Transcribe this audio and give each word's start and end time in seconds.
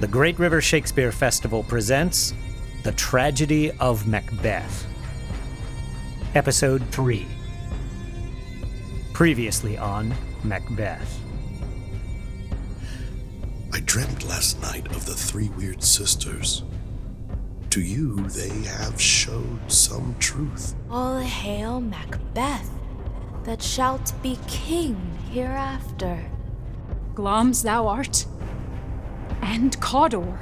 The 0.00 0.08
Great 0.08 0.38
River 0.38 0.62
Shakespeare 0.62 1.12
Festival 1.12 1.62
presents 1.62 2.32
The 2.84 2.92
Tragedy 2.92 3.70
of 3.72 4.06
Macbeth. 4.06 4.86
Episode 6.34 6.82
3. 6.90 7.26
Previously 9.12 9.76
on 9.76 10.14
Macbeth. 10.42 11.20
I 13.74 13.80
dreamt 13.80 14.26
last 14.26 14.58
night 14.62 14.86
of 14.86 15.04
the 15.04 15.12
three 15.12 15.50
weird 15.50 15.82
sisters. 15.82 16.62
To 17.68 17.82
you, 17.82 18.26
they 18.28 18.62
have 18.70 18.98
showed 18.98 19.70
some 19.70 20.16
truth. 20.18 20.76
All 20.90 21.18
hail 21.18 21.78
Macbeth, 21.78 22.70
that 23.44 23.60
shalt 23.60 24.14
be 24.22 24.38
king 24.48 24.96
hereafter. 25.30 26.24
Glamis 27.14 27.60
thou 27.60 27.86
art, 27.86 28.24
and 29.42 29.78
Cawdor, 29.80 30.38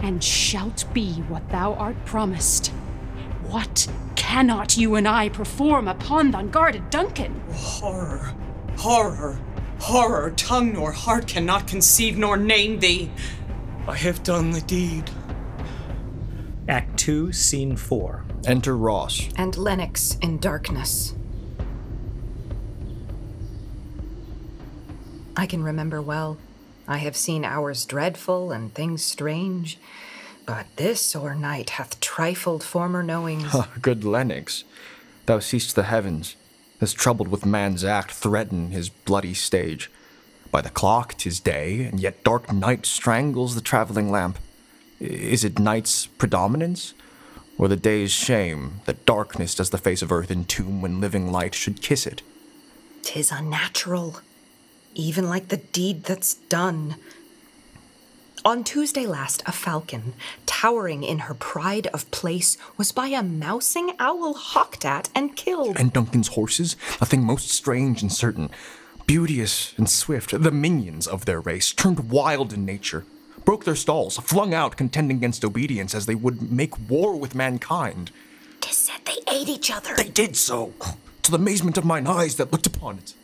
and 0.00 0.22
shalt 0.22 0.84
be 0.94 1.14
what 1.28 1.48
thou 1.50 1.74
art 1.74 2.02
promised. 2.04 2.68
What 3.48 3.88
cannot 4.16 4.76
you 4.76 4.94
and 4.94 5.08
I 5.08 5.28
perform 5.28 5.88
upon 5.88 6.30
the 6.30 6.38
unguarded 6.38 6.90
Duncan? 6.90 7.40
Horror, 7.52 8.34
horror, 8.76 9.38
horror, 9.80 10.30
tongue 10.36 10.72
nor 10.74 10.92
heart 10.92 11.26
cannot 11.26 11.66
conceive 11.66 12.18
nor 12.18 12.36
name 12.36 12.78
thee. 12.80 13.10
I 13.86 13.96
have 13.96 14.22
done 14.22 14.50
the 14.50 14.60
deed. 14.60 15.10
Act 16.68 16.98
2, 16.98 17.32
Scene 17.32 17.76
4. 17.76 18.24
Enter 18.46 18.76
Ross. 18.76 19.28
and 19.36 19.56
Lennox 19.56 20.18
in 20.20 20.38
darkness. 20.38 21.14
I 25.36 25.46
can 25.46 25.62
remember 25.62 26.02
well. 26.02 26.36
I 26.90 26.96
have 26.96 27.16
seen 27.16 27.44
hours 27.44 27.84
dreadful 27.84 28.50
and 28.50 28.72
things 28.72 29.04
strange, 29.04 29.78
but 30.46 30.64
this 30.76 31.14
o'ernight 31.14 31.70
hath 31.70 32.00
trifled 32.00 32.64
former 32.64 33.02
knowings. 33.02 33.54
Good 33.82 34.04
Lennox, 34.04 34.64
thou 35.26 35.38
seest 35.38 35.76
the 35.76 35.82
heavens, 35.82 36.34
as 36.80 36.94
troubled 36.94 37.28
with 37.28 37.44
man's 37.44 37.84
act 37.84 38.12
threaten 38.12 38.70
his 38.70 38.88
bloody 38.88 39.34
stage. 39.34 39.90
By 40.50 40.62
the 40.62 40.70
clock 40.70 41.14
'tis 41.18 41.40
day, 41.40 41.82
and 41.84 42.00
yet 42.00 42.24
dark 42.24 42.50
night 42.50 42.86
strangles 42.86 43.54
the 43.54 43.60
travelling 43.60 44.10
lamp. 44.10 44.38
Is 44.98 45.44
it 45.44 45.58
night's 45.58 46.06
predominance, 46.06 46.94
or 47.58 47.68
the 47.68 47.76
day's 47.76 48.12
shame 48.12 48.80
that 48.86 49.04
darkness 49.04 49.54
does 49.54 49.68
the 49.68 49.76
face 49.76 50.00
of 50.00 50.10
earth 50.10 50.30
entomb 50.30 50.80
when 50.80 51.02
living 51.02 51.30
light 51.30 51.54
should 51.54 51.82
kiss 51.82 52.06
it? 52.06 52.22
Tis 53.02 53.30
unnatural, 53.30 54.20
even 54.94 55.28
like 55.28 55.48
the 55.48 55.56
deed 55.58 56.04
that's 56.04 56.34
done. 56.34 56.96
On 58.44 58.62
Tuesday 58.64 59.04
last, 59.04 59.42
a 59.46 59.52
falcon, 59.52 60.14
towering 60.46 61.02
in 61.02 61.20
her 61.20 61.34
pride 61.34 61.88
of 61.88 62.10
place, 62.10 62.56
was 62.76 62.92
by 62.92 63.08
a 63.08 63.22
mousing 63.22 63.92
owl 63.98 64.34
hawked 64.34 64.84
at 64.84 65.08
and 65.14 65.36
killed. 65.36 65.76
And 65.78 65.92
Duncan's 65.92 66.28
horses, 66.28 66.76
a 67.00 67.06
thing 67.06 67.24
most 67.24 67.48
strange 67.48 68.00
and 68.00 68.12
certain, 68.12 68.50
beauteous 69.06 69.74
and 69.76 69.90
swift, 69.90 70.40
the 70.40 70.50
minions 70.50 71.06
of 71.06 71.24
their 71.24 71.40
race, 71.40 71.72
turned 71.72 72.10
wild 72.10 72.52
in 72.52 72.64
nature, 72.64 73.04
broke 73.44 73.64
their 73.64 73.74
stalls, 73.74 74.18
flung 74.18 74.54
out, 74.54 74.76
contending 74.76 75.16
against 75.16 75.44
obedience 75.44 75.94
as 75.94 76.06
they 76.06 76.14
would 76.14 76.52
make 76.52 76.88
war 76.88 77.16
with 77.16 77.34
mankind. 77.34 78.10
Tis 78.60 78.76
said 78.76 79.00
they 79.04 79.18
ate 79.32 79.48
each 79.48 79.70
other. 79.70 79.94
They 79.96 80.10
did 80.10 80.36
so, 80.36 80.74
to 81.22 81.30
the 81.30 81.38
amazement 81.38 81.76
of 81.76 81.84
mine 81.84 82.06
eyes 82.06 82.36
that 82.36 82.52
looked 82.52 82.66
upon 82.66 82.98
it. 82.98 83.14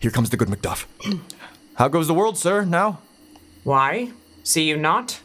Here 0.00 0.10
comes 0.10 0.30
the 0.30 0.36
good 0.36 0.48
Macduff. 0.48 0.86
How 1.74 1.88
goes 1.88 2.06
the 2.06 2.14
world, 2.14 2.38
sir, 2.38 2.64
now? 2.64 3.00
Why? 3.64 4.12
See 4.44 4.62
you 4.62 4.76
not? 4.76 5.20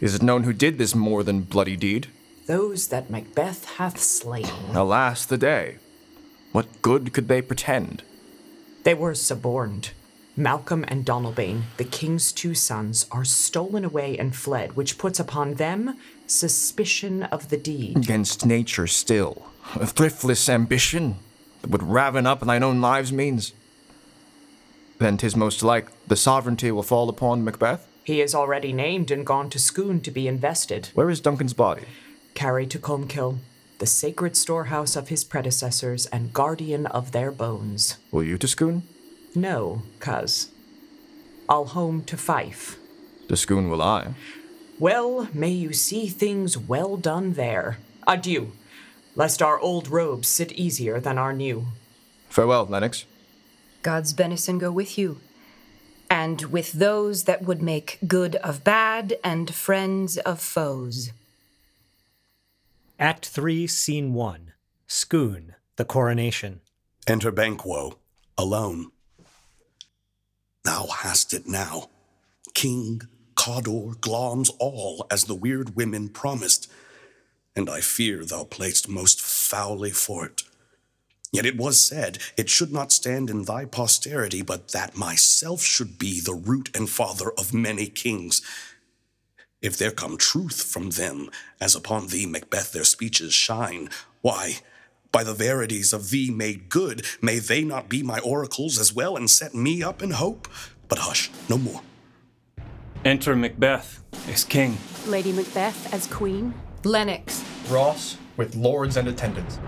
Is 0.00 0.16
it 0.16 0.22
known 0.22 0.42
who 0.42 0.52
did 0.52 0.78
this 0.78 0.94
more 0.94 1.22
than 1.22 1.42
bloody 1.42 1.76
deed? 1.76 2.08
Those 2.46 2.88
that 2.88 3.08
Macbeth 3.08 3.64
hath 3.76 4.00
slain. 4.00 4.50
Alas, 4.74 5.24
the 5.24 5.38
day. 5.38 5.76
What 6.50 6.82
good 6.82 7.12
could 7.12 7.28
they 7.28 7.40
pretend? 7.40 8.02
They 8.82 8.94
were 8.94 9.14
suborned. 9.14 9.90
Malcolm 10.36 10.84
and 10.88 11.04
Donalbain, 11.04 11.62
the 11.76 11.84
king's 11.84 12.32
two 12.32 12.54
sons, 12.54 13.06
are 13.12 13.24
stolen 13.24 13.84
away 13.84 14.18
and 14.18 14.34
fled, 14.34 14.74
which 14.74 14.98
puts 14.98 15.20
upon 15.20 15.54
them 15.54 15.96
suspicion 16.26 17.22
of 17.24 17.48
the 17.50 17.56
deed. 17.56 17.96
Against 17.96 18.44
nature 18.44 18.88
still. 18.88 19.50
A 19.76 19.86
thriftless 19.86 20.48
ambition 20.48 21.16
would 21.66 21.82
raven 21.82 22.26
up 22.26 22.40
thine 22.40 22.62
own 22.62 22.80
lives 22.80 23.12
means. 23.12 23.52
Then 24.98 25.16
'tis 25.16 25.34
most 25.36 25.62
like 25.62 25.88
the 26.06 26.16
sovereignty 26.16 26.70
will 26.70 26.82
fall 26.82 27.08
upon 27.08 27.44
Macbeth? 27.44 27.86
He 28.04 28.20
is 28.20 28.34
already 28.34 28.72
named 28.72 29.10
and 29.10 29.24
gone 29.26 29.48
to 29.50 29.58
Scone 29.58 30.00
to 30.00 30.10
be 30.10 30.26
invested, 30.26 30.90
Where 30.94 31.10
is 31.10 31.20
Duncan's 31.20 31.54
body? 31.54 31.82
carried 32.34 32.70
to 32.70 32.78
Colmkill, 32.78 33.38
the 33.78 33.86
sacred 33.86 34.36
storehouse 34.36 34.96
of 34.96 35.08
his 35.08 35.22
predecessors 35.24 36.06
and 36.06 36.32
guardian 36.32 36.86
of 36.86 37.12
their 37.12 37.30
bones. 37.30 37.98
Will 38.10 38.22
you 38.24 38.38
to 38.38 38.48
Scone? 38.48 38.82
No, 39.34 39.82
cuz. 40.00 40.50
I'll 41.48 41.66
home 41.66 42.02
to 42.04 42.16
Fife. 42.16 42.76
To 43.28 43.36
Scone 43.36 43.68
will 43.70 43.82
I. 43.82 44.14
Well, 44.78 45.28
may 45.34 45.50
you 45.50 45.72
see 45.72 46.06
things 46.08 46.56
well 46.56 46.96
done 46.96 47.34
there. 47.34 47.78
Adieu, 48.06 48.52
lest 49.14 49.42
our 49.42 49.58
old 49.60 49.88
robes 49.88 50.28
sit 50.28 50.52
easier 50.52 51.00
than 51.00 51.18
our 51.18 51.32
new. 51.32 51.66
Farewell, 52.28 52.66
Lennox. 52.66 53.04
God's 53.82 54.12
benison 54.12 54.58
go 54.58 54.70
with 54.70 54.96
you, 54.96 55.20
and 56.08 56.42
with 56.46 56.72
those 56.72 57.24
that 57.24 57.42
would 57.42 57.62
make 57.62 57.98
good 58.06 58.36
of 58.36 58.64
bad 58.64 59.14
and 59.24 59.54
friends 59.54 60.18
of 60.18 60.40
foes. 60.40 61.10
Act 62.98 63.26
3, 63.26 63.66
Scene 63.66 64.14
1. 64.14 64.52
Scone, 64.86 65.54
the 65.76 65.84
coronation. 65.84 66.60
Enter 67.06 67.32
Banquo, 67.32 67.98
alone. 68.38 68.92
Thou 70.64 70.86
hast 70.86 71.34
it 71.34 71.48
now. 71.48 71.88
King, 72.54 73.02
Cawdor, 73.34 73.94
Glamis, 74.00 74.50
all 74.60 75.06
as 75.10 75.24
the 75.24 75.34
weird 75.34 75.74
women 75.74 76.08
promised. 76.08 76.70
And 77.54 77.68
I 77.68 77.80
fear 77.80 78.24
thou 78.24 78.44
play'st 78.44 78.88
most 78.88 79.20
foully 79.20 79.90
for 79.90 80.24
it. 80.26 80.42
Yet 81.32 81.46
it 81.46 81.56
was 81.56 81.80
said 81.80 82.18
it 82.36 82.50
should 82.50 82.72
not 82.72 82.92
stand 82.92 83.30
in 83.30 83.44
thy 83.44 83.64
posterity, 83.64 84.42
but 84.42 84.68
that 84.68 84.96
myself 84.96 85.62
should 85.62 85.98
be 85.98 86.20
the 86.20 86.34
root 86.34 86.70
and 86.76 86.88
father 86.88 87.30
of 87.38 87.54
many 87.54 87.86
kings. 87.86 88.42
If 89.62 89.78
there 89.78 89.92
come 89.92 90.18
truth 90.18 90.62
from 90.62 90.90
them, 90.90 91.30
as 91.60 91.74
upon 91.74 92.08
thee, 92.08 92.26
Macbeth, 92.26 92.72
their 92.72 92.84
speeches 92.84 93.32
shine, 93.32 93.88
why, 94.20 94.56
by 95.10 95.24
the 95.24 95.34
verities 95.34 95.92
of 95.92 96.10
thee 96.10 96.30
made 96.30 96.68
good, 96.68 97.06
may 97.22 97.38
they 97.38 97.62
not 97.62 97.88
be 97.88 98.02
my 98.02 98.18
oracles 98.20 98.78
as 98.78 98.92
well 98.92 99.16
and 99.16 99.30
set 99.30 99.54
me 99.54 99.82
up 99.82 100.02
in 100.02 100.10
hope? 100.10 100.48
But 100.88 100.98
hush, 100.98 101.30
no 101.48 101.56
more. 101.56 101.80
Enter 103.04 103.34
Macbeth 103.36 104.02
as 104.28 104.44
king. 104.44 104.76
Lady 105.06 105.32
Macbeth 105.32 105.94
as 105.94 106.06
queen? 106.06 106.54
Lennox, 106.84 107.44
Ross, 107.68 108.16
with 108.36 108.54
lords 108.54 108.96
and 108.96 109.08
attendants. 109.08 109.58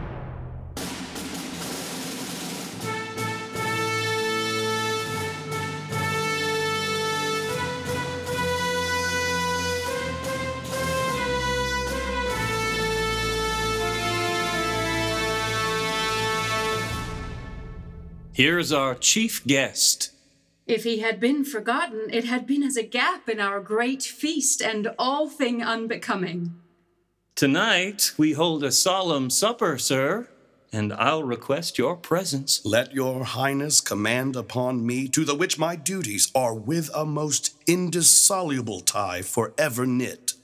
Here's 18.35 18.73
our 18.73 18.97
chief 18.97 19.47
guest. 19.47 20.11
If 20.67 20.83
he 20.83 20.99
had 20.99 21.21
been 21.21 21.45
forgotten, 21.45 22.09
it 22.11 22.25
had 22.25 22.49
been 22.49 22.65
as 22.65 22.77
a 22.77 22.83
gap 22.83 23.29
in 23.29 23.39
our 23.39 23.61
great 23.61 24.03
feast 24.03 24.61
and 24.61 24.89
all 24.99 25.29
thing 25.29 25.63
unbecoming. 25.63 26.57
Tonight 27.37 28.13
we 28.17 28.35
hold 28.35 28.63
a 28.63 28.71
solemn 28.71 29.29
supper, 29.29 29.77
sir, 29.77 30.29
and 30.73 30.93
I'll 30.93 31.25
request 31.25 31.79
your 31.79 31.97
presence. 31.97 32.65
Let 32.65 32.95
your 32.95 33.25
highness 33.25 33.81
command 33.81 34.37
upon 34.37 34.87
me, 34.87 35.09
to 35.09 35.25
the 35.25 35.35
which 35.35 35.59
my 35.59 35.75
duties 35.75 36.31
are 36.33 36.55
with 36.55 36.91
a 36.95 37.05
most 37.05 37.57
indissoluble 37.67 38.83
tie 38.83 39.23
forever 39.23 39.85
knit. 39.85 40.35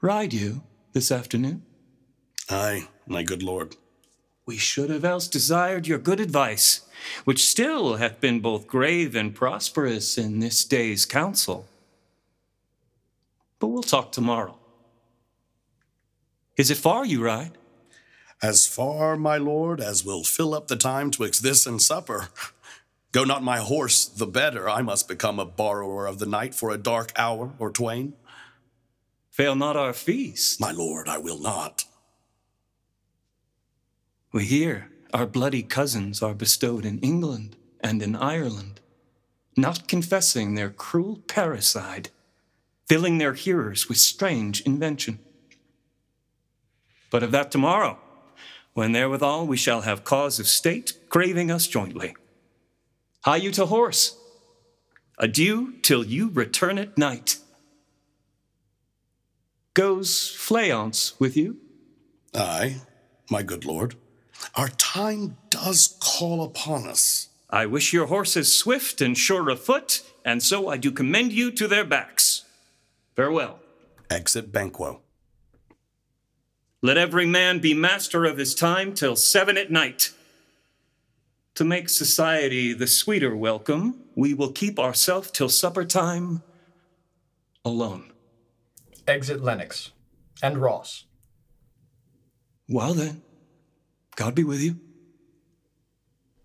Ride 0.00 0.32
you 0.32 0.62
this 0.92 1.10
afternoon? 1.10 1.64
Aye, 2.48 2.86
my 3.04 3.24
good 3.24 3.42
lord. 3.42 3.74
We 4.46 4.58
should 4.58 4.90
have 4.90 5.04
else 5.04 5.26
desired 5.26 5.88
your 5.88 5.98
good 5.98 6.20
advice, 6.20 6.82
which 7.24 7.46
still 7.46 7.96
hath 7.96 8.20
been 8.20 8.38
both 8.38 8.68
grave 8.68 9.16
and 9.16 9.34
prosperous 9.34 10.16
in 10.16 10.38
this 10.38 10.64
day's 10.64 11.04
council. 11.04 11.66
But 13.62 13.68
we'll 13.68 13.84
talk 13.84 14.10
tomorrow. 14.10 14.58
Is 16.56 16.72
it 16.72 16.78
far 16.78 17.06
you 17.06 17.22
ride? 17.22 17.56
As 18.42 18.66
far, 18.66 19.16
my 19.16 19.36
lord, 19.36 19.80
as 19.80 20.04
will 20.04 20.24
fill 20.24 20.52
up 20.52 20.66
the 20.66 20.74
time 20.74 21.12
twixt 21.12 21.44
this 21.44 21.64
and 21.64 21.80
supper. 21.80 22.26
Go 23.12 23.22
not 23.22 23.44
my 23.44 23.58
horse 23.58 24.04
the 24.04 24.26
better, 24.26 24.68
I 24.68 24.82
must 24.82 25.06
become 25.06 25.38
a 25.38 25.44
borrower 25.44 26.08
of 26.08 26.18
the 26.18 26.26
night 26.26 26.56
for 26.56 26.70
a 26.70 26.76
dark 26.76 27.12
hour 27.14 27.52
or 27.60 27.70
twain. 27.70 28.14
Fail 29.30 29.54
not 29.54 29.76
our 29.76 29.92
feast. 29.92 30.60
My 30.60 30.72
lord, 30.72 31.06
I 31.06 31.18
will 31.18 31.38
not. 31.38 31.84
We 34.32 34.44
hear 34.44 34.90
our 35.14 35.26
bloody 35.26 35.62
cousins 35.62 36.20
are 36.20 36.34
bestowed 36.34 36.84
in 36.84 36.98
England 36.98 37.54
and 37.78 38.02
in 38.02 38.16
Ireland, 38.16 38.80
not 39.56 39.86
confessing 39.86 40.56
their 40.56 40.70
cruel 40.70 41.20
parricide, 41.28 42.08
filling 42.88 43.18
their 43.18 43.34
hearers 43.34 43.88
with 43.88 43.98
strange 43.98 44.60
invention. 44.62 45.18
But 47.10 47.22
of 47.22 47.30
that 47.32 47.50
tomorrow, 47.50 47.98
when 48.74 48.92
therewithal 48.92 49.46
we 49.46 49.56
shall 49.56 49.82
have 49.82 50.04
cause 50.04 50.38
of 50.38 50.46
state 50.46 50.98
craving 51.08 51.50
us 51.50 51.66
jointly. 51.66 52.14
Hie 53.24 53.36
you 53.36 53.52
to 53.52 53.66
horse. 53.66 54.16
Adieu 55.18 55.74
till 55.82 56.04
you 56.04 56.30
return 56.30 56.78
at 56.78 56.96
night. 56.96 57.38
Goes 59.74 60.34
Fleance 60.36 61.18
with 61.20 61.36
you? 61.36 61.58
Aye, 62.34 62.80
my 63.30 63.42
good 63.42 63.64
lord. 63.64 63.94
Our 64.54 64.68
time 64.68 65.36
does 65.50 65.96
call 66.00 66.42
upon 66.42 66.86
us. 66.86 67.28
I 67.48 67.66
wish 67.66 67.92
your 67.92 68.06
horses 68.06 68.54
swift 68.54 69.00
and 69.00 69.16
sure 69.16 69.50
of 69.50 69.60
foot, 69.60 70.02
and 70.24 70.42
so 70.42 70.68
I 70.68 70.78
do 70.78 70.90
commend 70.90 71.32
you 71.32 71.50
to 71.52 71.68
their 71.68 71.84
backs. 71.84 72.41
Farewell. 73.14 73.58
Exit 74.10 74.52
Banquo. 74.52 75.00
Let 76.80 76.96
every 76.96 77.26
man 77.26 77.60
be 77.60 77.74
master 77.74 78.24
of 78.24 78.38
his 78.38 78.54
time 78.54 78.94
till 78.94 79.16
seven 79.16 79.56
at 79.56 79.70
night. 79.70 80.12
To 81.56 81.64
make 81.64 81.88
society 81.88 82.72
the 82.72 82.86
sweeter 82.86 83.36
welcome, 83.36 84.00
we 84.16 84.34
will 84.34 84.52
keep 84.52 84.78
ourself 84.78 85.32
till 85.32 85.48
supper 85.48 85.84
time 85.84 86.42
alone. 87.64 88.12
Exit 89.06 89.42
Lennox 89.42 89.92
and 90.42 90.58
Ross. 90.58 91.04
Well 92.68 92.94
then, 92.94 93.22
God 94.16 94.34
be 94.34 94.44
with 94.44 94.60
you. 94.60 94.80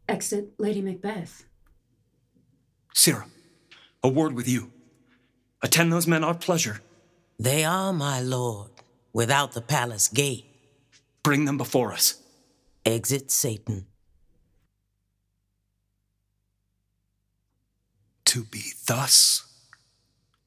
Exit 0.10 0.54
Lady 0.58 0.82
Macbeth. 0.82 1.46
Sirrah, 2.94 3.28
a 4.04 4.10
word 4.10 4.34
with 4.34 4.48
you. 4.48 4.72
Attend 5.68 5.92
those 5.92 6.08
men 6.08 6.24
our 6.24 6.34
pleasure. 6.34 6.80
They 7.38 7.66
are 7.66 7.92
my 7.92 8.22
lord, 8.22 8.72
without 9.12 9.52
the 9.52 9.60
palace 9.60 10.08
gate. 10.08 10.46
Bring 11.24 11.44
them 11.44 11.58
before 11.58 11.92
us. 11.92 12.24
Exit 12.86 13.30
Seyton. 13.30 13.86
To 18.24 18.46
be 18.46 18.64
thus 18.88 19.44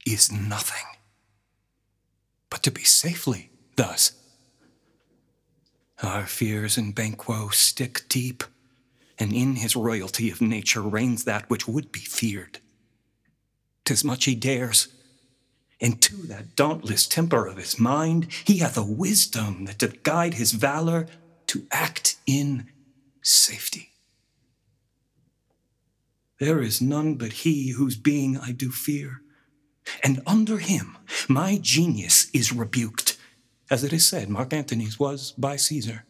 is 0.06 0.32
nothing, 0.32 0.86
but 2.48 2.62
to 2.62 2.70
be 2.70 2.84
safely 2.84 3.50
thus. 3.76 4.12
Our 6.02 6.24
fears 6.24 6.78
in 6.78 6.92
Banquo 6.92 7.50
stick 7.50 8.08
deep, 8.08 8.42
and 9.18 9.34
in 9.34 9.56
his 9.56 9.76
royalty 9.76 10.30
of 10.30 10.40
nature 10.40 10.80
reigns 10.80 11.24
that 11.24 11.50
which 11.50 11.68
would 11.68 11.92
be 11.92 12.00
feared. 12.00 12.60
Tis 13.84 14.02
much 14.02 14.24
he 14.24 14.34
dares, 14.34 14.88
and 15.80 16.00
to 16.02 16.16
that 16.26 16.56
dauntless 16.56 17.06
temper 17.06 17.46
of 17.46 17.56
his 17.56 17.78
mind 17.78 18.28
he 18.44 18.58
hath 18.58 18.76
a 18.76 18.82
wisdom 18.82 19.64
that 19.64 19.78
doth 19.78 20.02
guide 20.02 20.34
his 20.34 20.52
valor 20.52 21.06
to 21.46 21.66
act 21.70 22.16
in 22.26 22.68
safety. 23.22 23.90
There 26.38 26.60
is 26.60 26.80
none 26.80 27.16
but 27.16 27.32
he 27.32 27.70
whose 27.70 27.96
being 27.96 28.38
I 28.38 28.52
do 28.52 28.70
fear, 28.70 29.20
and 30.02 30.22
under 30.26 30.58
him 30.58 30.96
my 31.28 31.58
genius 31.60 32.30
is 32.32 32.52
rebuked, 32.52 33.18
as 33.70 33.84
it 33.84 33.92
is 33.92 34.06
said 34.06 34.28
Mark 34.28 34.52
Antony's 34.52 34.98
was 34.98 35.32
by 35.32 35.56
Caesar. 35.56 36.04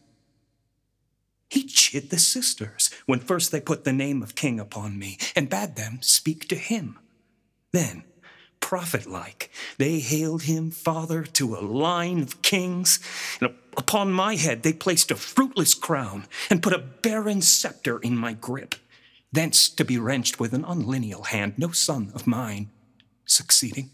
He 1.49 1.63
chid 1.63 2.09
the 2.09 2.19
sisters 2.19 2.89
when 3.05 3.19
first 3.19 3.51
they 3.51 3.59
put 3.59 3.83
the 3.83 3.91
name 3.91 4.23
of 4.23 4.35
king 4.35 4.57
upon 4.57 4.97
me, 4.97 5.17
and 5.35 5.49
bade 5.49 5.75
them 5.75 5.99
speak 6.01 6.47
to 6.47 6.55
him. 6.55 6.97
Then, 7.73 8.05
prophet 8.61 9.05
like, 9.05 9.51
they 9.77 9.99
hailed 9.99 10.43
him 10.43 10.71
father 10.71 11.23
to 11.23 11.55
a 11.55 11.59
line 11.59 12.21
of 12.21 12.41
kings, 12.41 12.99
and 13.41 13.53
upon 13.75 14.11
my 14.11 14.35
head 14.35 14.63
they 14.63 14.71
placed 14.71 15.11
a 15.11 15.15
fruitless 15.15 15.73
crown, 15.73 16.25
and 16.49 16.63
put 16.63 16.73
a 16.73 16.77
barren 16.77 17.41
scepter 17.41 17.99
in 17.99 18.15
my 18.15 18.31
grip 18.33 18.75
thence 19.31 19.69
to 19.69 19.85
be 19.85 19.97
wrenched 19.97 20.39
with 20.39 20.53
an 20.53 20.65
unlineal 20.65 21.23
hand, 21.23 21.53
no 21.57 21.71
son 21.71 22.11
of 22.13 22.27
mine 22.27 22.69
succeeding. 23.25 23.89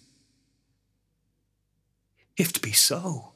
If 2.35 2.49
it 2.49 2.61
be 2.61 2.71
so, 2.71 3.33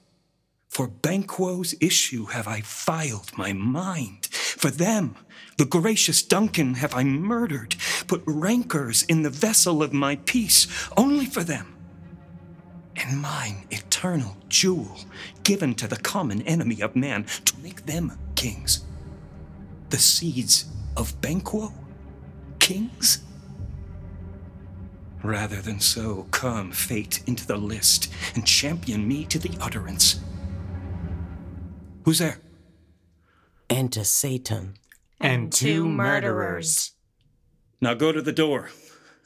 for 0.68 0.88
Banquo's 0.88 1.76
issue 1.82 2.26
have 2.28 2.48
I 2.48 2.62
filed 2.62 3.38
my 3.38 3.54
mind. 3.54 4.28
For 4.28 4.72
them, 4.72 5.16
the 5.58 5.66
gracious 5.66 6.24
Duncan, 6.24 6.76
have 6.76 6.96
I 6.96 7.04
murdered, 7.04 7.76
put 8.12 8.24
rancors 8.26 9.04
in 9.04 9.22
the 9.22 9.30
vessel 9.30 9.82
of 9.82 9.94
my 9.94 10.18
peace, 10.26 10.68
only 10.98 11.26
for 11.26 11.46
them. 11.46 11.78
And 12.98 13.22
mine 13.22 13.64
eternal 13.72 14.36
jewel, 14.50 14.98
given 15.44 15.76
to 15.76 15.88
the 15.88 15.96
common 15.96 16.42
enemy 16.42 16.82
of 16.82 16.94
man, 16.94 17.24
to 17.46 17.58
make 17.60 17.86
them 17.86 18.12
kings. 18.36 18.84
The 19.92 19.98
seeds 19.98 20.66
of 20.98 21.22
Banquo 21.22 21.72
kings? 22.60 23.24
Rather 25.24 25.62
than 25.62 25.80
so, 25.80 26.28
come 26.32 26.74
fate 26.74 27.24
into 27.28 27.48
the 27.48 27.56
list 27.56 28.12
and 28.36 28.46
champion 28.46 29.08
me 29.08 29.24
to 29.24 29.40
the 29.40 29.58
utterance. 29.62 30.20
Who's 32.04 32.20
there? 32.20 32.40
Enter 33.70 34.04
Seyton. 34.04 34.74
And 35.18 35.50
two 35.50 35.88
murderers. 35.88 36.92
Now 37.82 37.96
go 37.96 38.12
to 38.12 38.22
the 38.22 38.32
door 38.32 38.70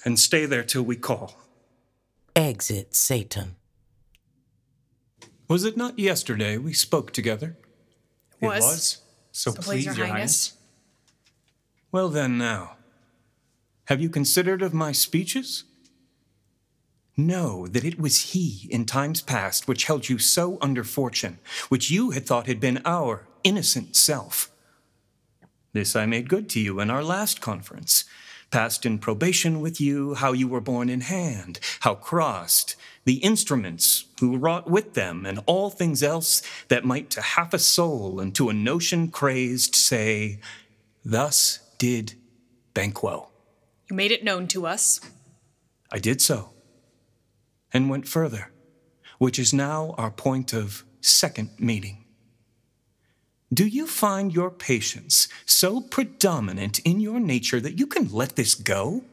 and 0.06 0.18
stay 0.18 0.46
there 0.46 0.64
till 0.64 0.84
we 0.84 0.96
call. 0.96 1.36
Exit 2.36 2.96
Seyton. 2.96 3.58
Was 5.50 5.66
it 5.66 5.76
not 5.76 6.00
yesterday 6.00 6.58
we 6.58 6.74
spoke 6.74 7.12
together? 7.12 7.58
Was. 8.40 8.42
It 8.42 8.66
was. 8.66 9.02
So, 9.32 9.52
So 9.52 9.62
please, 9.62 9.86
please, 9.86 9.98
Your 9.98 10.08
Highness. 10.08 10.54
Well, 11.92 12.10
then, 12.10 12.38
now. 12.38 12.78
Have 13.86 14.02
you 14.02 14.10
considered 14.10 14.62
of 14.62 14.74
my 14.74 14.92
speeches? 14.92 15.66
Know 17.18 17.68
that 17.68 17.86
it 17.86 18.00
was 18.00 18.32
he 18.32 18.68
in 18.72 18.86
times 18.86 19.22
past 19.22 19.68
which 19.68 19.86
held 19.86 20.10
you 20.10 20.18
so 20.18 20.58
under 20.62 20.84
fortune, 20.84 21.40
which 21.70 21.92
you 21.92 22.12
had 22.12 22.26
thought 22.26 22.48
had 22.48 22.60
been 22.60 22.82
our 22.86 23.28
innocent 23.44 23.96
self. 23.96 24.50
This 25.74 25.96
I 25.96 26.06
made 26.06 26.30
good 26.30 26.50
to 26.52 26.60
you 26.60 26.80
in 26.80 26.90
our 26.90 27.04
last 27.04 27.42
conference, 27.42 28.06
passed 28.56 28.86
in 28.86 28.98
probation 28.98 29.60
with 29.60 29.82
you, 29.82 30.14
how 30.14 30.32
you 30.32 30.48
were 30.48 30.62
born 30.62 30.88
in 30.88 31.02
hand, 31.02 31.60
how 31.82 31.94
crossed, 31.94 32.78
the 33.04 33.16
instruments 33.16 34.06
who 34.22 34.38
wrought 34.38 34.72
with 34.72 34.94
them, 34.94 35.26
and 35.26 35.42
all 35.46 35.70
things 35.70 36.02
else 36.02 36.42
that 36.70 36.86
might 36.86 37.10
to 37.10 37.22
half 37.22 37.54
a 37.54 37.60
soul 37.60 38.18
and 38.18 38.34
to 38.34 38.48
a 38.48 38.54
notion 38.54 39.10
crazed 39.10 39.76
say, 39.76 40.40
Thus 41.04 41.60
did 41.78 42.14
Banquo. 42.74 43.28
You 43.90 43.96
made 43.98 44.14
it 44.14 44.24
known 44.24 44.48
to 44.48 44.66
us. 44.66 45.02
I 45.92 46.00
did 46.00 46.22
so, 46.22 46.52
and 47.74 47.90
went 47.90 48.08
further, 48.08 48.54
which 49.18 49.38
is 49.38 49.54
now 49.54 49.96
our 49.98 50.12
point 50.12 50.54
of 50.54 50.86
second 51.02 51.50
meeting. 51.60 52.05
Do 53.56 53.66
you 53.66 53.88
find 53.88 54.34
your 54.34 54.52
patience 54.52 55.30
so 55.46 55.80
predominant 55.80 56.80
in 56.80 57.00
your 57.00 57.22
nature 57.22 57.62
that 57.62 57.80
you 57.80 57.88
can 57.88 58.12
let 58.12 58.36
this 58.36 58.54
go? 58.54 59.06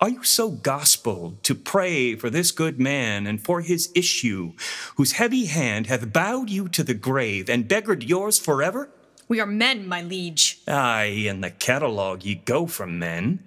Are 0.00 0.08
you 0.08 0.22
so 0.22 0.52
gospeled 0.52 1.42
to 1.42 1.56
pray 1.56 2.14
for 2.14 2.30
this 2.30 2.52
good 2.52 2.78
man 2.78 3.26
and 3.26 3.44
for 3.44 3.60
his 3.60 3.90
issue, 3.96 4.52
whose 4.94 5.18
heavy 5.18 5.46
hand 5.46 5.88
hath 5.88 6.12
bowed 6.12 6.48
you 6.48 6.68
to 6.68 6.84
the 6.84 6.94
grave 6.94 7.50
and 7.50 7.66
beggared 7.66 8.04
yours 8.04 8.38
forever? 8.38 8.88
We 9.26 9.40
are 9.40 9.46
men, 9.46 9.88
my 9.88 10.00
liege. 10.00 10.60
Aye, 10.68 11.26
in 11.26 11.40
the 11.40 11.50
catalogue 11.50 12.22
ye 12.22 12.36
go 12.36 12.68
from 12.68 13.00
men, 13.00 13.42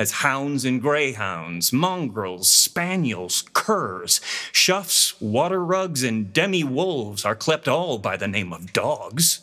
as 0.00 0.12
hounds 0.12 0.64
and 0.64 0.80
greyhounds, 0.80 1.74
mongrels, 1.74 2.48
spaniels, 2.48 3.44
curs, 3.52 4.18
shoughs, 4.50 5.14
water 5.20 5.62
rugs, 5.62 6.02
and 6.02 6.32
demi 6.32 6.64
wolves 6.64 7.22
are 7.22 7.34
clept 7.36 7.68
all 7.68 7.98
by 7.98 8.16
the 8.16 8.26
name 8.26 8.50
of 8.50 8.72
dogs. 8.72 9.40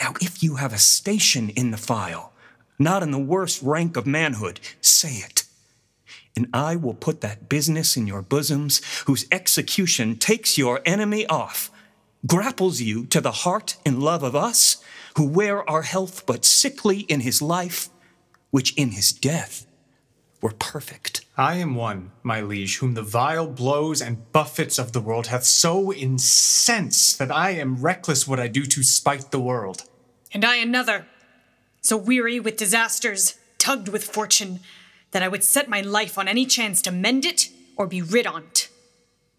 Now, 0.00 0.14
if 0.22 0.42
you 0.42 0.54
have 0.54 0.72
a 0.72 0.78
station 0.78 1.50
in 1.50 1.72
the 1.72 1.76
file, 1.76 2.32
not 2.78 3.02
in 3.02 3.10
the 3.10 3.18
worst 3.18 3.60
rank 3.62 3.98
of 3.98 4.06
manhood, 4.06 4.60
say 4.80 5.16
it. 5.16 5.44
And 6.34 6.48
I 6.54 6.74
will 6.76 6.94
put 6.94 7.20
that 7.20 7.50
business 7.50 7.98
in 7.98 8.06
your 8.06 8.22
bosoms 8.22 8.80
whose 9.04 9.26
execution 9.30 10.16
takes 10.16 10.56
your 10.56 10.80
enemy 10.86 11.26
off, 11.26 11.70
grapples 12.26 12.80
you 12.80 13.04
to 13.08 13.20
the 13.20 13.32
heart 13.44 13.76
and 13.84 14.02
love 14.02 14.22
of 14.22 14.34
us, 14.34 14.82
who 15.18 15.28
wear 15.28 15.68
our 15.68 15.82
health 15.82 16.24
but 16.24 16.46
sickly 16.46 17.00
in 17.00 17.20
his 17.20 17.42
life, 17.42 17.90
which 18.52 18.76
in 18.76 18.90
his 18.90 19.12
death 19.12 19.66
were 20.42 20.52
perfect. 20.52 21.24
I 21.38 21.54
am 21.54 21.74
one, 21.74 22.12
my 22.22 22.40
liege, 22.42 22.78
whom 22.78 22.94
the 22.94 23.02
vile 23.02 23.46
blows 23.46 24.02
and 24.02 24.30
buffets 24.32 24.78
of 24.78 24.92
the 24.92 25.00
world 25.00 25.28
hath 25.28 25.44
so 25.44 25.92
incensed 25.92 27.18
that 27.18 27.32
I 27.32 27.50
am 27.52 27.80
reckless 27.80 28.28
what 28.28 28.38
I 28.38 28.48
do 28.48 28.66
to 28.66 28.82
spite 28.82 29.30
the 29.30 29.40
world. 29.40 29.84
And 30.32 30.44
I 30.44 30.56
another, 30.56 31.06
so 31.80 31.96
weary 31.96 32.38
with 32.38 32.56
disasters, 32.56 33.38
tugged 33.58 33.88
with 33.88 34.04
fortune, 34.04 34.60
that 35.12 35.22
I 35.22 35.28
would 35.28 35.44
set 35.44 35.68
my 35.68 35.80
life 35.80 36.18
on 36.18 36.28
any 36.28 36.44
chance 36.44 36.82
to 36.82 36.90
mend 36.90 37.24
it 37.24 37.48
or 37.76 37.86
be 37.86 38.02
rid 38.02 38.26
on't. 38.26 38.68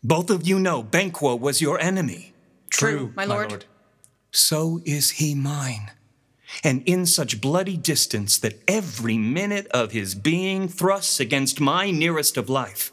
Both 0.03 0.31
of 0.31 0.47
you 0.47 0.59
know 0.59 0.81
Banquo 0.81 1.35
was 1.35 1.61
your 1.61 1.79
enemy. 1.79 2.33
True, 2.69 3.13
my 3.15 3.25
lord. 3.25 3.65
So 4.31 4.81
is 4.85 5.11
he 5.11 5.35
mine. 5.35 5.91
And 6.61 6.83
in 6.85 7.05
such 7.05 7.41
bloody 7.41 7.77
distance 7.77 8.37
that 8.39 8.61
every 8.67 9.17
minute 9.17 9.67
of 9.67 9.91
his 9.91 10.13
being 10.13 10.67
thrusts 10.67 11.19
against 11.19 11.61
my 11.61 11.89
nearest 11.89 12.37
of 12.37 12.49
life. 12.49 12.91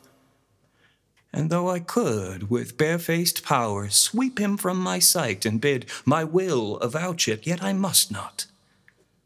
And 1.32 1.50
though 1.50 1.70
I 1.70 1.78
could, 1.78 2.50
with 2.50 2.76
barefaced 2.76 3.44
power, 3.44 3.88
sweep 3.88 4.38
him 4.38 4.56
from 4.56 4.78
my 4.78 4.98
sight 4.98 5.46
and 5.46 5.60
bid 5.60 5.86
my 6.04 6.24
will 6.24 6.78
avouch 6.78 7.28
it, 7.28 7.46
yet 7.46 7.62
I 7.62 7.72
must 7.72 8.10
not. 8.10 8.46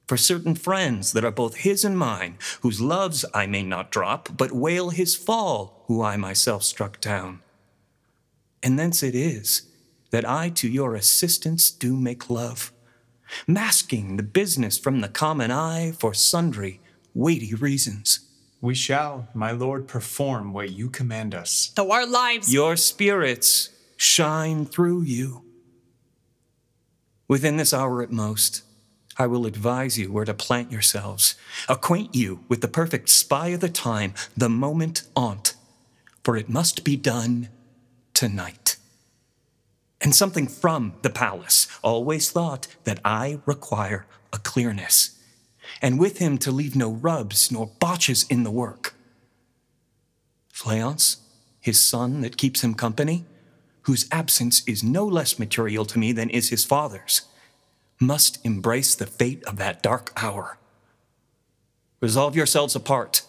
For 0.07 0.19
certain 0.19 0.55
friends 0.55 1.13
that 1.13 1.25
are 1.25 1.31
both 1.31 1.57
his 1.57 1.83
and 1.83 1.99
mine, 1.99 2.37
whose 2.61 2.81
loves 2.81 3.25
I 3.33 3.47
may 3.47 3.63
not 3.63 3.91
drop, 3.91 4.37
but 4.37 4.53
wail 4.53 4.91
his 4.91 5.17
fall, 5.17 5.85
who 5.87 6.03
I 6.03 6.19
myself 6.19 6.63
struck 6.63 7.01
down. 7.01 7.41
And 8.63 8.79
thence 8.79 9.03
it 9.03 9.15
is 9.15 9.63
that 10.11 10.29
I 10.29 10.51
to 10.51 10.69
your 10.69 10.95
assistance 10.95 11.71
do 11.71 11.97
make 11.97 12.29
love, 12.29 12.71
masking 13.47 14.17
the 14.17 14.23
business 14.23 14.79
from 14.79 15.01
the 15.01 15.09
common 15.09 15.51
eye 15.51 15.93
for 15.99 16.15
sundry 16.15 16.81
weighty 17.15 17.55
reasons. 17.55 18.21
We 18.61 18.75
shall, 18.75 19.29
my 19.35 19.51
lord, 19.51 19.87
perform 19.87 20.53
what 20.53 20.71
you 20.71 20.89
command 20.89 21.35
us. 21.35 21.73
Though 21.77 21.93
our 21.93 22.07
lives. 22.07 22.53
Your 22.53 22.77
spirits 22.77 23.69
shine 23.97 24.65
through 24.65 25.03
you. 25.03 25.45
Within 27.29 27.59
this 27.59 27.75
hour 27.75 28.03
at 28.03 28.11
most, 28.11 28.63
I 29.17 29.27
will 29.27 29.47
advise 29.47 29.99
you 29.99 30.11
where 30.11 30.25
to 30.25 30.35
plant 30.35 30.73
yourselves, 30.73 31.37
acquaint 31.69 32.15
you 32.15 32.45
with 32.49 32.63
the 32.63 32.69
perfect 32.69 33.11
spy 33.11 33.49
of 33.49 33.61
the 33.61 33.69
time, 33.69 34.15
the 34.37 34.49
moment 34.49 35.03
on't, 35.15 35.55
for 36.25 36.37
it 36.37 36.49
must 36.49 36.85
be 36.85 36.97
done 36.97 37.51
tonight. 38.15 38.64
And 40.05 40.15
something 40.15 40.47
from 40.47 40.93
the 41.01 41.09
palace 41.09 41.67
always 41.83 42.31
thought 42.31 42.69
that 42.85 43.01
I 43.05 43.41
require 43.47 44.07
a 44.35 44.39
clearness, 44.39 45.19
and 45.81 45.99
with 45.99 46.19
him 46.19 46.37
to 46.39 46.53
leave 46.53 46.77
no 46.77 46.91
rubs 46.91 47.51
nor 47.51 47.69
botches 47.81 48.25
in 48.29 48.43
the 48.43 48.51
work. 48.51 48.95
Fleance, 50.53 51.17
his 51.59 51.81
son 51.81 52.21
that 52.21 52.37
keeps 52.37 52.63
him 52.63 52.75
company, 52.75 53.25
whose 53.83 54.07
absence 54.13 54.63
is 54.69 54.85
no 54.85 55.07
less 55.07 55.39
material 55.39 55.87
to 55.87 55.99
me 55.99 56.13
than 56.13 56.29
is 56.29 56.51
his 56.51 56.67
father's, 56.67 57.23
must 57.99 58.45
embrace 58.45 58.95
the 58.95 59.07
fate 59.07 59.43
of 59.45 59.57
that 59.57 59.83
dark 59.83 60.13
hour. 60.23 60.59
Resolve 62.01 62.37
yourselves 62.37 62.77
apart. 62.77 63.23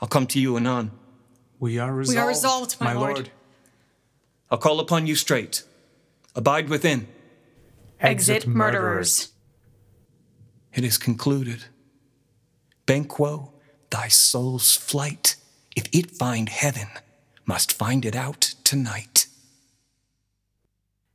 I'll 0.00 0.08
come 0.08 0.26
to 0.28 0.40
you 0.40 0.56
anon. 0.56 0.90
We 1.60 1.78
are 1.78 1.92
resolved. 1.92 2.16
We 2.16 2.22
are 2.22 2.28
resolved, 2.28 2.80
my, 2.80 2.94
lord. 2.94 3.30
I'll 4.50 4.56
call 4.56 4.80
upon 4.80 5.06
you 5.06 5.16
straight. 5.16 5.64
Abide 6.34 6.68
within. 6.68 7.06
Exit 8.00 8.46
murderers. 8.46 9.32
It 10.72 10.84
is 10.84 10.98
concluded. 10.98 11.66
Banquo, 12.86 13.52
thy 13.90 14.08
soul's 14.08 14.76
flight, 14.76 15.36
if 15.76 15.88
it 15.92 16.10
find 16.10 16.48
heaven, 16.48 16.88
must 17.46 17.72
find 17.72 18.04
it 18.04 18.16
out 18.16 18.54
tonight. 18.64 19.26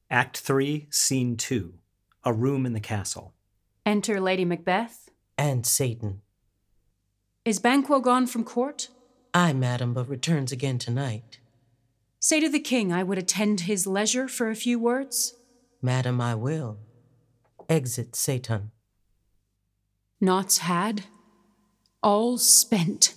Act 0.09 0.38
3, 0.38 0.88
Scene 0.89 1.35
2 1.35 1.73
A 2.23 2.33
room 2.33 2.65
in 2.65 2.73
the 2.73 2.79
castle. 2.79 3.33
Enter 3.85 4.19
Lady 4.21 4.45
Macbeth. 4.45 5.09
And 5.38 5.65
Seyton. 5.65 6.21
Is 7.45 7.59
Banquo 7.59 7.99
gone 7.99 8.27
from 8.27 8.43
court? 8.43 8.89
Aye, 9.33 9.53
madam, 9.53 9.93
but 9.93 10.09
returns 10.09 10.51
again 10.51 10.77
tonight. 10.77 11.38
Say 12.19 12.41
to 12.41 12.49
the 12.49 12.59
king 12.59 12.91
I 12.91 13.03
would 13.03 13.17
attend 13.17 13.61
his 13.61 13.88
leisure 13.88 14.27
for 14.27 14.49
a 14.49 14.55
few 14.55 14.77
words. 14.77 15.35
Madam, 15.81 16.19
I 16.19 16.35
will. 16.35 16.77
Exit 17.69 18.15
Seyton. 18.15 18.71
Naughts 20.19 20.57
had, 20.59 21.03
all 22.03 22.38
spent, 22.38 23.13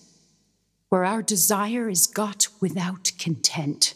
where 0.88 1.04
our 1.04 1.20
desire 1.20 1.88
is 1.88 2.06
got 2.06 2.46
without 2.60 3.10
content. 3.18 3.94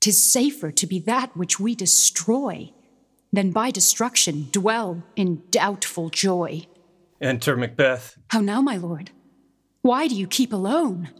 Tis 0.00 0.24
safer 0.24 0.70
to 0.70 0.86
be 0.86 0.98
that 1.00 1.36
which 1.36 1.60
we 1.60 1.74
destroy 1.74 2.72
than 3.32 3.50
by 3.50 3.70
destruction 3.70 4.48
dwell 4.52 5.02
in 5.16 5.42
doubtful 5.50 6.08
joy. 6.08 6.66
Enter 7.20 7.56
Macbeth. 7.56 8.16
How 8.28 8.40
now, 8.40 8.62
my 8.62 8.76
lord? 8.76 9.10
Why 9.82 10.08
do 10.08 10.14
you 10.14 10.26
keep 10.26 10.52
alone? 10.52 11.10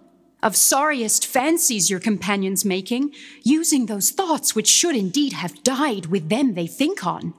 Of 0.46 0.54
sorriest 0.54 1.26
fancies 1.26 1.90
your 1.90 1.98
companions 1.98 2.64
making, 2.64 3.12
using 3.42 3.86
those 3.86 4.12
thoughts 4.12 4.54
which 4.54 4.68
should 4.68 4.94
indeed 4.94 5.32
have 5.32 5.64
died 5.64 6.06
with 6.06 6.28
them 6.28 6.54
they 6.54 6.68
think 6.68 7.04
on. 7.04 7.34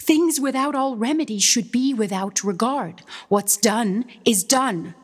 Things 0.00 0.38
without 0.38 0.76
all 0.76 0.94
remedy 0.94 1.40
should 1.40 1.72
be 1.72 1.92
without 1.92 2.44
regard. 2.44 3.02
What's 3.28 3.56
done 3.56 4.04
is 4.24 4.44
done. 4.44 4.94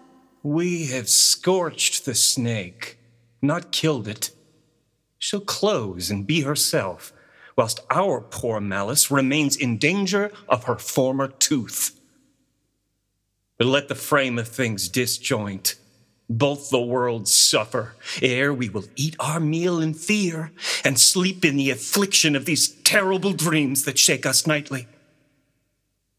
We 0.45 0.87
have 0.87 1.09
scorched 1.09 2.05
the 2.05 2.15
snake, 2.15 3.01
not 3.43 3.73
killed 3.73 4.07
it. 4.07 4.31
She'll 5.19 5.41
close 5.41 6.13
and 6.13 6.29
be 6.29 6.43
herself, 6.43 7.13
whilst 7.57 7.81
our 7.91 8.21
poor 8.21 8.61
malice 8.61 9.11
remains 9.11 9.57
in 9.57 9.79
danger 9.79 10.31
of 10.49 10.63
her 10.65 10.79
former 10.79 11.27
tooth. 11.27 12.01
But 13.59 13.67
let 13.67 13.89
the 13.89 13.97
frame 13.97 14.39
of 14.39 14.47
things 14.47 14.89
disjoint. 14.89 15.75
Both 16.29 16.71
the 16.71 16.81
worlds 16.81 17.33
suffer, 17.33 17.95
ere 18.21 18.53
we 18.53 18.69
will 18.69 18.85
eat 18.97 19.15
our 19.21 19.39
meal 19.39 19.81
in 19.81 19.95
fear 19.95 20.51
and 20.85 20.99
sleep 20.99 21.45
in 21.45 21.57
the 21.57 21.71
affliction 21.71 22.35
of 22.35 22.47
these 22.47 22.69
terrible 22.69 23.33
dreams 23.33 23.85
that 23.85 23.99
shake 23.99 24.27
us 24.27 24.47
nightly. 24.47 24.89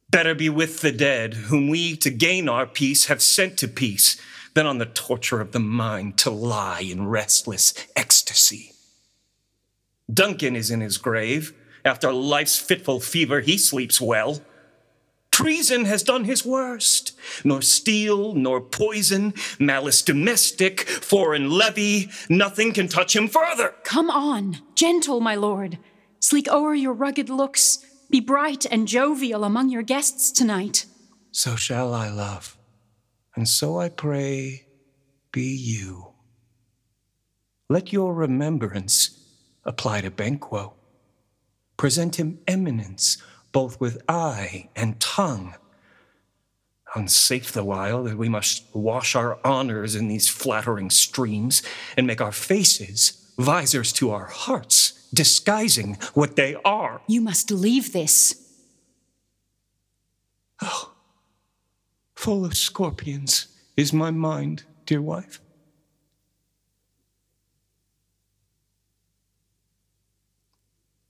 Better 0.09 0.33
be 0.33 0.47
with 0.47 0.79
the 0.79 0.93
dead, 0.93 1.33
whom 1.33 1.67
we, 1.67 1.97
to 1.97 2.09
gain 2.09 2.47
our 2.47 2.65
peace, 2.65 3.07
have 3.07 3.21
sent 3.21 3.57
to 3.57 3.67
peace, 3.67 4.19
than 4.53 4.65
on 4.65 4.77
the 4.77 4.85
torture 4.85 5.41
of 5.41 5.51
the 5.51 5.59
mind 5.59 6.17
to 6.17 6.29
lie 6.29 6.79
in 6.79 7.07
restless 7.07 7.73
ecstasy. 7.95 8.71
Duncan 10.11 10.55
is 10.55 10.71
in 10.71 10.79
his 10.79 10.97
grave. 10.97 11.53
After 11.83 12.11
life's 12.13 12.57
fitful 12.57 13.01
fever, 13.01 13.41
he 13.41 13.57
sleeps 13.57 13.99
well. 13.99 14.41
Treason 15.37 15.85
has 15.85 16.01
done 16.01 16.23
his 16.23 16.43
worst, 16.43 17.11
nor 17.43 17.61
steel, 17.61 18.33
nor 18.33 18.59
poison, 18.59 19.35
malice 19.59 20.01
domestic, 20.01 20.81
foreign 20.81 21.51
levy, 21.51 22.09
nothing 22.27 22.73
can 22.73 22.87
touch 22.87 23.15
him 23.15 23.27
further. 23.27 23.75
Come 23.83 24.09
on, 24.09 24.57
gentle, 24.73 25.19
my 25.19 25.35
lord. 25.35 25.77
Sleek 26.19 26.47
o'er 26.47 26.73
your 26.73 26.93
rugged 26.93 27.29
looks. 27.29 27.85
Be 28.09 28.19
bright 28.19 28.65
and 28.65 28.87
jovial 28.87 29.43
among 29.43 29.69
your 29.69 29.83
guests 29.83 30.31
tonight. 30.31 30.87
So 31.31 31.55
shall 31.55 31.93
I, 31.93 32.09
love, 32.09 32.57
and 33.35 33.47
so 33.47 33.79
I 33.79 33.89
pray 33.89 34.65
be 35.31 35.55
you. 35.55 36.13
Let 37.69 37.93
your 37.93 38.11
remembrance 38.15 39.23
apply 39.65 40.01
to 40.01 40.09
Banquo. 40.09 40.73
Present 41.77 42.15
him 42.15 42.39
eminence 42.47 43.21
both 43.57 43.79
with 43.79 43.99
eye 44.07 44.69
and 44.75 44.99
tongue. 44.99 45.55
Unsafe 46.93 47.51
the 47.53 47.63
while 47.63 48.03
that 48.03 48.15
we 48.15 48.29
must 48.29 48.63
wash 48.71 49.15
our 49.15 49.39
honors 49.43 49.95
in 49.95 50.07
these 50.07 50.29
flattering 50.29 50.91
streams 50.91 51.63
and 51.97 52.05
make 52.05 52.21
our 52.21 52.31
faces 52.31 53.33
visors 53.39 53.91
to 53.91 54.11
our 54.11 54.25
hearts, 54.25 55.09
disguising 55.11 55.97
what 56.13 56.35
they 56.35 56.53
are. 56.63 57.01
You 57.07 57.19
must 57.19 57.49
leave 57.49 57.93
this. 57.93 58.47
Oh, 60.61 60.91
full 62.13 62.45
of 62.45 62.55
scorpions 62.55 63.47
is 63.75 63.91
my 63.91 64.11
mind, 64.11 64.65
dear 64.85 65.01
wife. 65.01 65.41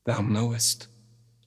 Thou 0.06 0.22
knowest 0.22 0.88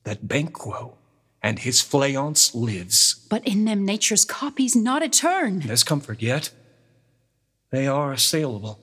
that 0.05 0.27
Banquo 0.27 0.97
and 1.43 1.61
his 1.61 1.83
fleance 1.83 2.55
lives. 2.55 3.27
But 3.29 3.47
in 3.47 3.65
them 3.65 3.85
nature's 3.85 4.25
copies 4.25 4.77
not 4.77 5.03
a 5.03 5.09
turn. 5.09 5.61
There's 5.61 5.85
comfort 5.85 6.21
yet. 6.23 6.51
They 7.71 7.87
are 7.87 8.13
assailable. 8.13 8.81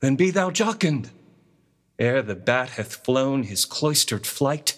Then 0.00 0.16
be 0.16 0.30
thou 0.30 0.50
jocund. 0.50 1.10
Ere 1.98 2.22
the 2.22 2.34
bat 2.34 2.70
hath 2.70 3.04
flown 3.04 3.44
his 3.44 3.64
cloistered 3.64 4.26
flight, 4.26 4.76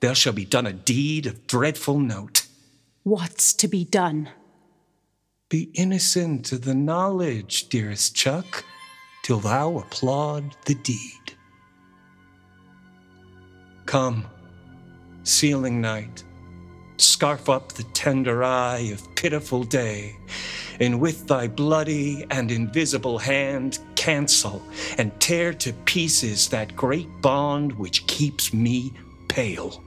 there 0.00 0.14
shall 0.14 0.34
be 0.34 0.44
done 0.44 0.66
a 0.66 0.72
deed 0.72 1.26
of 1.26 1.46
dreadful 1.46 1.98
note. 1.98 2.46
What's 3.02 3.54
to 3.54 3.68
be 3.68 3.84
done? 3.84 4.28
Be 5.48 5.70
innocent 5.74 6.52
of 6.52 6.62
the 6.62 6.74
knowledge, 6.74 7.70
dearest 7.70 8.14
Chuck, 8.14 8.64
till 9.22 9.40
thou 9.40 9.78
applaud 9.78 10.54
the 10.66 10.74
deed. 10.74 11.32
Come, 13.86 14.26
seeling 15.28 15.80
night, 15.80 16.24
scarf 16.96 17.48
up 17.48 17.72
the 17.72 17.82
tender 17.94 18.42
eye 18.42 18.90
of 18.92 19.14
pitiful 19.14 19.62
day, 19.62 20.16
and 20.80 20.98
with 21.00 21.26
thy 21.26 21.46
bloody 21.46 22.24
and 22.30 22.50
invisible 22.50 23.18
hand 23.18 23.78
cancel 23.94 24.62
and 24.96 25.18
tear 25.20 25.52
to 25.52 25.72
pieces 25.84 26.48
that 26.48 26.74
great 26.74 27.08
bond 27.20 27.72
which 27.72 28.06
keeps 28.06 28.54
me 28.54 28.92
pale. 29.28 29.82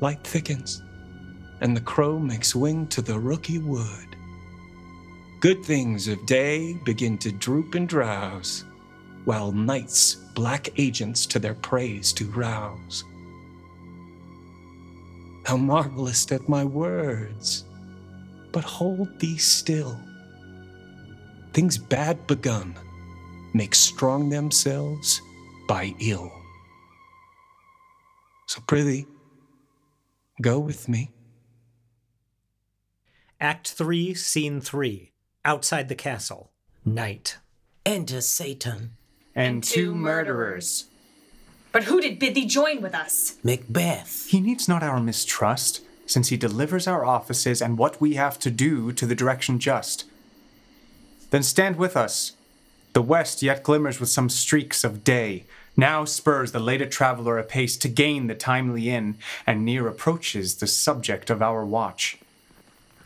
Light 0.00 0.24
thickens, 0.24 0.82
and 1.60 1.76
the 1.76 1.80
crow 1.80 2.18
makes 2.18 2.54
wing 2.54 2.86
to 2.88 3.02
the 3.02 3.14
rooky 3.14 3.62
wood. 3.62 4.16
Good 5.40 5.64
things 5.64 6.08
of 6.08 6.24
day 6.24 6.74
begin 6.84 7.18
to 7.18 7.32
droop 7.32 7.74
and 7.74 7.88
drowse, 7.88 8.64
while 9.24 9.52
night's 9.52 10.14
black 10.34 10.68
agents 10.78 11.26
to 11.26 11.38
their 11.38 11.54
praise 11.54 12.12
do 12.12 12.26
rouse. 12.30 13.04
Thou 15.44 15.56
marvelest 15.56 16.32
at 16.32 16.48
my 16.48 16.64
words, 16.64 17.64
but 18.52 18.64
hold 18.64 19.20
thee 19.20 19.36
still. 19.38 19.98
Things 21.52 21.78
bad 21.78 22.26
begun 22.26 22.74
make 23.54 23.74
strong 23.74 24.28
themselves 24.28 25.20
by 25.68 25.94
ill. 26.00 26.30
So 28.46 28.60
prithee, 28.66 29.06
go 30.42 30.58
with 30.58 30.88
me. 30.88 31.10
Act 33.40 33.70
3, 33.70 34.14
Scene 34.14 34.60
3. 34.60 35.12
Outside 35.44 35.88
the 35.88 35.94
castle. 35.94 36.50
Night. 36.84 37.38
Enter 37.84 38.20
Seyton. 38.20 38.96
And 39.34 39.64
two 39.64 39.94
murderers. 39.94 40.86
But 41.72 41.84
who 41.84 42.00
did 42.00 42.20
bid 42.20 42.34
thee 42.36 42.46
join 42.46 42.80
with 42.80 42.94
us? 42.94 43.36
Macbeth. 43.42 44.26
He 44.28 44.40
needs 44.40 44.68
not 44.68 44.82
our 44.84 45.00
mistrust, 45.00 45.80
since 46.06 46.28
he 46.28 46.36
delivers 46.36 46.86
our 46.86 47.04
offices 47.04 47.60
and 47.60 47.76
what 47.76 48.00
we 48.00 48.14
have 48.14 48.38
to 48.40 48.50
do 48.50 48.92
to 48.92 49.06
the 49.06 49.14
direction 49.16 49.58
just. 49.58 50.04
Then 51.30 51.42
stand 51.42 51.76
with 51.76 51.96
us. 51.96 52.32
The 52.92 53.02
west 53.02 53.42
yet 53.42 53.64
glimmers 53.64 53.98
with 53.98 54.08
some 54.08 54.28
streaks 54.28 54.84
of 54.84 55.02
day. 55.02 55.46
Now 55.76 56.04
spurs 56.04 56.52
the 56.52 56.60
later 56.60 56.86
traveler 56.86 57.38
apace 57.38 57.76
to 57.78 57.88
gain 57.88 58.28
the 58.28 58.36
timely 58.36 58.88
inn, 58.88 59.16
and 59.44 59.64
near 59.64 59.88
approaches 59.88 60.56
the 60.56 60.68
subject 60.68 61.28
of 61.28 61.42
our 61.42 61.64
watch. 61.64 62.18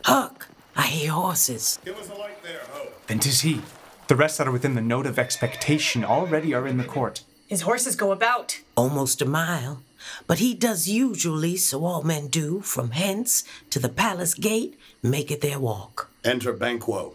Hark! 0.05 0.49
I 0.75 0.83
hear 0.83 1.11
horses. 1.11 1.79
Give 1.83 1.97
us 1.97 2.09
a 2.09 2.13
light 2.13 2.41
there, 2.43 2.61
ho. 2.71 2.89
Then 3.07 3.17
'tis 3.17 3.41
he. 3.41 3.61
The 4.09 4.15
rest 4.15 4.39
that 4.39 4.47
are 4.47 4.51
within 4.51 4.73
the 4.73 4.81
note 4.81 5.05
of 5.05 5.19
expectation 5.19 6.03
already 6.03 6.51
are 6.55 6.65
in 6.65 6.77
the 6.77 6.83
court. 6.83 7.21
His 7.45 7.61
horses 7.61 7.95
go 7.95 8.11
about. 8.11 8.59
Almost 8.75 9.21
a 9.21 9.25
mile. 9.25 9.83
But 10.25 10.39
he 10.39 10.55
does 10.55 10.89
usually, 10.89 11.57
so 11.57 11.85
all 11.85 12.01
men 12.01 12.25
do, 12.27 12.61
from 12.61 12.89
hence 12.89 13.43
to 13.69 13.77
the 13.77 13.87
palace 13.87 14.33
gate, 14.33 14.79
make 15.03 15.29
it 15.29 15.41
their 15.41 15.59
walk. 15.59 16.09
Enter 16.23 16.53
Banquo. 16.53 17.13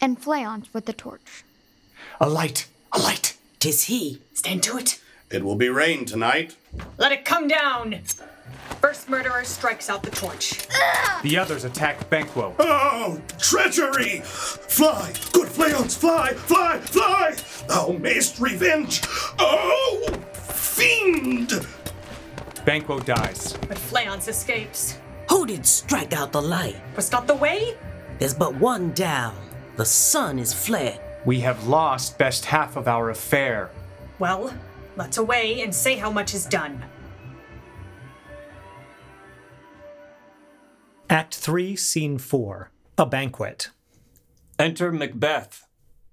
And 0.00 0.18
Fleance 0.18 0.72
with 0.72 0.86
the 0.86 0.94
torch. 0.94 1.44
A 2.18 2.26
light! 2.30 2.68
A 2.92 2.98
light! 2.98 3.36
Tis 3.58 3.84
he. 3.84 4.22
Stand 4.32 4.62
to 4.62 4.78
it. 4.78 5.02
It 5.30 5.44
will 5.44 5.56
be 5.56 5.68
rain 5.68 6.06
tonight. 6.06 6.56
Let 6.96 7.12
it 7.12 7.26
come 7.26 7.48
down. 7.48 8.00
First 8.84 9.08
murderer 9.08 9.44
strikes 9.44 9.88
out 9.88 10.02
the 10.02 10.10
torch. 10.10 10.68
The 11.22 11.38
others 11.38 11.64
attack 11.64 12.10
Banquo. 12.10 12.54
Oh, 12.58 13.18
treachery! 13.38 14.20
Fly, 14.20 15.10
good 15.32 15.48
Fleance, 15.48 15.96
fly, 15.96 16.34
fly, 16.34 16.80
fly! 16.80 17.34
Thou 17.66 17.92
mayst 17.92 18.38
revenge! 18.38 19.00
Oh, 19.38 20.06
fiend! 20.34 21.66
Banquo 22.66 23.00
dies. 23.00 23.54
But 23.66 23.78
Fleance 23.78 24.28
escapes. 24.28 24.98
Who 25.30 25.46
did 25.46 25.64
strike 25.64 26.12
out 26.12 26.32
the 26.32 26.42
light? 26.42 26.76
Was 26.94 27.10
not 27.10 27.26
the 27.26 27.36
way? 27.36 27.78
There's 28.18 28.34
but 28.34 28.54
one 28.54 28.92
down. 28.92 29.34
The 29.78 29.86
sun 29.86 30.38
is 30.38 30.52
fled. 30.52 31.00
We 31.24 31.40
have 31.40 31.66
lost 31.66 32.18
best 32.18 32.44
half 32.44 32.76
of 32.76 32.86
our 32.86 33.08
affair. 33.08 33.70
Well, 34.18 34.52
let's 34.96 35.16
away 35.16 35.62
and 35.62 35.74
say 35.74 35.96
how 35.96 36.10
much 36.10 36.34
is 36.34 36.44
done. 36.44 36.84
Act 41.14 41.36
3, 41.36 41.76
Scene 41.76 42.18
4. 42.18 42.72
A 42.98 43.06
banquet. 43.06 43.70
Enter 44.58 44.90
Macbeth 44.90 45.64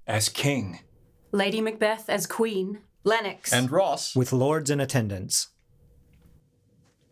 as 0.06 0.30
king. 0.30 0.82
Lady 1.32 1.60
Macbeth 1.60 2.08
as 2.08 2.28
queen. 2.28 2.82
Lennox. 3.04 3.52
And 3.52 3.72
Ross. 3.72 4.16
With 4.16 4.32
lords 4.32 4.70
in 4.70 4.80
attendance. 4.80 5.48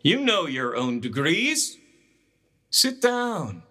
You 0.04 0.20
know 0.20 0.46
your 0.46 0.76
own 0.76 1.00
degrees. 1.00 1.80
Sit 2.70 3.02
down. 3.02 3.64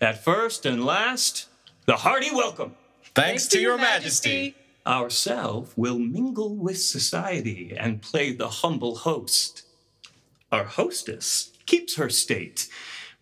At 0.00 0.24
first 0.24 0.66
and 0.66 0.84
last, 0.84 1.46
the 1.86 1.98
hearty 1.98 2.34
welcome. 2.34 2.74
Thanks, 3.14 3.46
to 3.46 3.60
your 3.60 3.78
majesty. 3.78 4.56
Ourself 4.84 5.72
will 5.78 6.00
mingle 6.00 6.56
with 6.56 6.80
society 6.80 7.76
and 7.78 8.02
play 8.02 8.32
the 8.32 8.48
humble 8.48 8.96
host. 8.96 9.62
Our 10.50 10.64
hostess 10.64 11.52
keeps 11.64 11.94
her 11.94 12.10
state, 12.10 12.68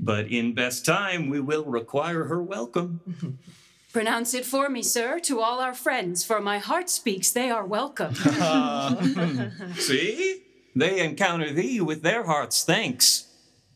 but 0.01 0.27
in 0.29 0.55
best 0.55 0.85
time 0.85 1.29
we 1.29 1.39
will 1.41 1.65
require 1.65 2.25
her 2.25 2.43
welcome. 2.43 3.39
Pronounce 3.93 4.35
it 4.35 4.47
for 4.47 4.69
me, 4.69 4.83
sir, 4.83 5.19
to 5.21 5.41
all 5.41 5.61
our 5.61 5.75
friends, 5.75 6.25
for 6.25 6.41
my 6.41 6.59
heart 6.59 6.89
speaks 6.89 7.31
they 7.31 7.51
are 7.51 7.67
welcome. 7.67 8.15
See? 9.75 10.43
They 10.75 11.05
encounter 11.05 11.53
thee 11.53 11.81
with 11.81 12.03
their 12.03 12.25
hearts' 12.25 12.65
thanks. 12.65 13.27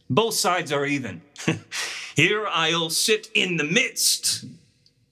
Both 0.09 0.35
sides 0.35 0.71
are 0.71 0.87
even. 0.87 1.23
Here 2.15 2.47
I'll 2.47 2.91
sit 2.91 3.29
in 3.35 3.57
the 3.57 3.65
midst, 3.65 4.45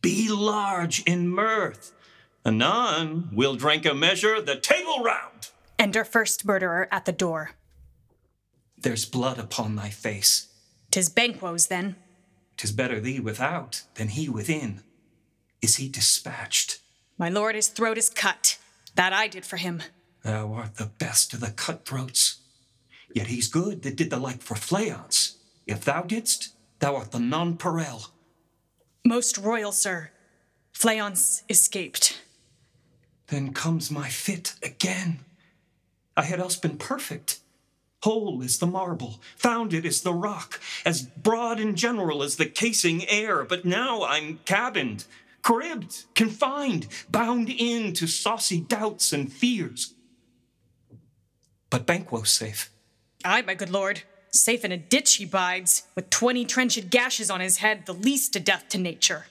be 0.01 0.29
large 0.29 1.03
in 1.03 1.29
mirth. 1.29 1.93
Anon 2.45 3.29
we'll 3.33 3.57
drink 3.57 3.85
a 3.85 3.95
measure 3.95 4.41
the 4.41 4.57
table 4.57 5.03
round. 5.03 5.51
Enter 5.79 6.05
first 6.05 6.45
murderer 6.45 6.87
at 6.93 7.05
the 7.05 7.13
door. 7.13 7.53
There's 8.79 9.05
blood 9.05 9.39
upon 9.39 9.75
thy 9.75 9.91
face. 9.91 10.52
Tis 10.93 11.09
Banquo's 11.09 11.69
then. 11.69 11.97
Tis 12.59 12.71
better 12.71 13.01
thee 13.01 13.19
without 13.19 13.83
than 13.95 14.09
he 14.09 14.29
within. 14.29 14.83
Is 15.63 15.77
he 15.77 15.89
dispatched? 15.89 16.81
My 17.17 17.31
lord, 17.31 17.55
his 17.55 17.69
throat 17.69 17.97
is 17.97 18.11
cut. 18.11 18.59
That 18.95 19.15
I 19.15 19.27
did 19.27 19.47
for 19.47 19.57
him. 19.57 19.83
Thou 20.23 20.53
art 20.53 20.77
the 20.77 20.91
best 20.99 21.33
of 21.33 21.41
the 21.41 21.51
cutthroats. 21.51 22.41
Yet 23.15 23.29
he's 23.29 23.49
good 23.49 23.83
that 23.83 23.97
did 23.97 24.11
the 24.11 24.19
like 24.19 24.43
for 24.43 24.55
Fleance. 24.55 25.37
If 25.67 25.83
thou 25.85 26.03
didst, 26.03 26.51
thou 26.79 26.97
art 26.97 27.11
the 27.11 27.19
nonpareil. 27.19 28.11
Most 29.05 29.39
royal 29.39 29.73
sir, 29.73 30.11
Fleance 30.75 31.43
escaped. 31.49 32.21
Then 33.29 33.55
comes 33.55 33.91
my 33.91 34.11
fit 34.11 34.55
again. 34.63 35.21
I 36.19 36.25
had 36.25 36.39
else 36.39 36.57
been 36.57 36.77
perfect. 36.77 37.41
Whole 38.03 38.43
is 38.43 38.59
the 38.59 38.67
marble, 38.67 39.21
founded 39.37 39.87
is 39.87 40.03
the 40.03 40.13
rock, 40.13 40.61
as 40.85 41.03
broad 41.03 41.61
and 41.61 41.77
general 41.77 42.23
as 42.23 42.37
the 42.37 42.47
casing 42.47 43.09
air, 43.09 43.45
but 43.45 43.65
now 43.65 44.03
I'm 44.03 44.41
cabined, 44.45 45.05
cribbed, 45.41 46.05
confined, 46.15 46.89
bound 47.09 47.49
in 47.49 47.93
to 47.95 48.09
saucy 48.09 48.61
doubts 48.61 49.13
and 49.13 49.33
fears. 49.33 49.95
But 51.71 51.87
Banquo's 51.87 52.31
safe. 52.31 52.71
Aye, 53.25 53.43
my 53.43 53.55
good 53.55 53.71
lord. 53.71 54.03
Safe 54.33 54.65
in 54.65 54.73
a 54.73 54.77
ditch 54.77 55.15
he 55.15 55.25
bides, 55.25 55.85
with 55.95 56.11
twenty 56.11 56.45
trenched 56.45 56.91
gashes 56.91 57.31
on 57.31 57.41
his 57.41 57.59
head, 57.59 57.87
the 57.87 57.95
least 57.95 58.35
a 58.35 58.41
death 58.41 58.69
to 58.71 58.79
nature. 58.79 59.27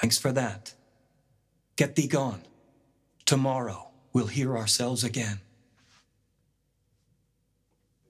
Thanks 0.00 0.16
for 0.16 0.32
that. 0.32 0.72
Get 1.76 1.96
thee 1.96 2.06
gone. 2.06 2.42
Tomorrow 3.26 3.90
we'll 4.14 4.28
hear 4.28 4.56
ourselves 4.56 5.04
again. 5.04 5.41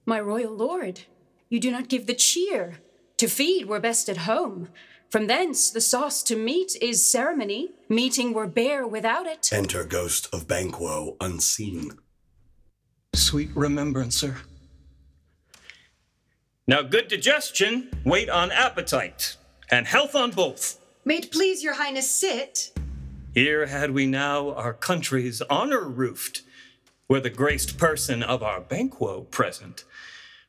My 0.05 0.19
royal 0.19 0.53
lord, 0.53 1.01
you 1.49 1.59
do 1.59 1.71
not 1.71 1.87
give 1.87 2.07
the 2.07 2.13
cheer. 2.13 2.79
To 3.17 3.27
feed 3.27 3.67
were 3.67 3.79
best 3.79 4.09
at 4.09 4.17
home. 4.17 4.69
From 5.09 5.27
thence 5.27 5.69
the 5.69 5.79
sauce 5.79 6.23
to 6.23 6.35
meat 6.35 6.75
is 6.81 7.09
ceremony. 7.09 7.71
Meeting 7.87 8.33
were 8.33 8.47
bare 8.47 8.85
without 8.85 9.27
it. 9.27 9.49
Enter 9.53 9.83
Ghost 9.85 10.27
of 10.33 10.47
Banquo 10.47 11.15
unseen. 11.21 11.91
Sweet 13.15 13.51
remembrancer. 13.55 14.37
Now, 16.67 16.81
good 16.81 17.09
digestion, 17.09 17.91
wait 18.05 18.29
on 18.29 18.51
appetite, 18.51 19.37
and 19.69 19.85
health 19.85 20.15
on 20.15 20.31
both. 20.31 20.79
May 21.05 21.17
it 21.17 21.31
please 21.31 21.61
your 21.61 21.73
highness 21.73 22.09
sit? 22.09 22.71
Here 23.33 23.65
had 23.65 23.91
we 23.91 24.05
now 24.05 24.51
our 24.53 24.73
country's 24.73 25.41
honor 25.43 25.81
roofed, 25.87 26.41
were 27.09 27.19
the 27.19 27.29
graced 27.29 27.77
person 27.77 28.23
of 28.23 28.41
our 28.41 28.61
Banquo 28.61 29.21
present, 29.21 29.83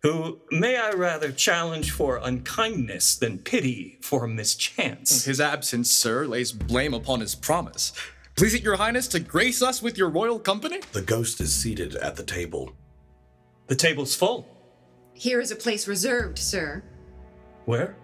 who 0.05 0.39
may 0.51 0.77
I 0.77 0.91
rather 0.91 1.33
challenge 1.33 1.91
for 1.91 2.21
unkindness 2.23 3.17
than 3.17 3.39
pity 3.39 3.97
for 4.03 4.29
mischance. 4.29 5.25
His 5.25 5.41
absence, 5.41 5.91
sir, 5.91 6.27
lays 6.27 6.53
blame 6.53 6.93
upon 6.93 7.21
his 7.21 7.35
promise. 7.35 7.95
Please 8.37 8.53
it 8.53 8.63
your 8.63 8.77
highness 8.77 9.09
to 9.09 9.19
grace 9.19 9.63
us 9.63 9.81
with 9.81 9.97
your 9.97 10.11
royal 10.11 10.39
company? 10.39 10.81
The 10.93 11.01
ghost 11.01 11.41
is 11.41 11.55
seated 11.55 11.97
at 11.97 12.17
the 12.17 12.23
table. 12.23 12.73
The 13.69 13.77
table's 13.77 14.15
full. 14.15 14.47
Here 15.15 15.41
is 15.41 15.51
a 15.51 15.57
place 15.57 15.89
reserved, 15.89 16.39
sir. 16.39 16.85
Where? 17.65 17.97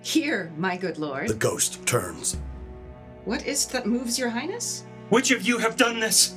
Here, 0.00 0.52
my 0.56 0.76
good 0.76 0.98
lord. 0.98 1.28
The 1.28 1.34
ghost 1.34 1.86
turns. 1.86 2.36
What 3.26 3.46
is't 3.46 3.70
that 3.70 3.86
moves 3.86 4.18
your 4.18 4.30
highness? 4.30 4.82
Which 5.10 5.30
of 5.30 5.46
you 5.46 5.58
have 5.58 5.76
done 5.76 6.00
this? 6.00 6.34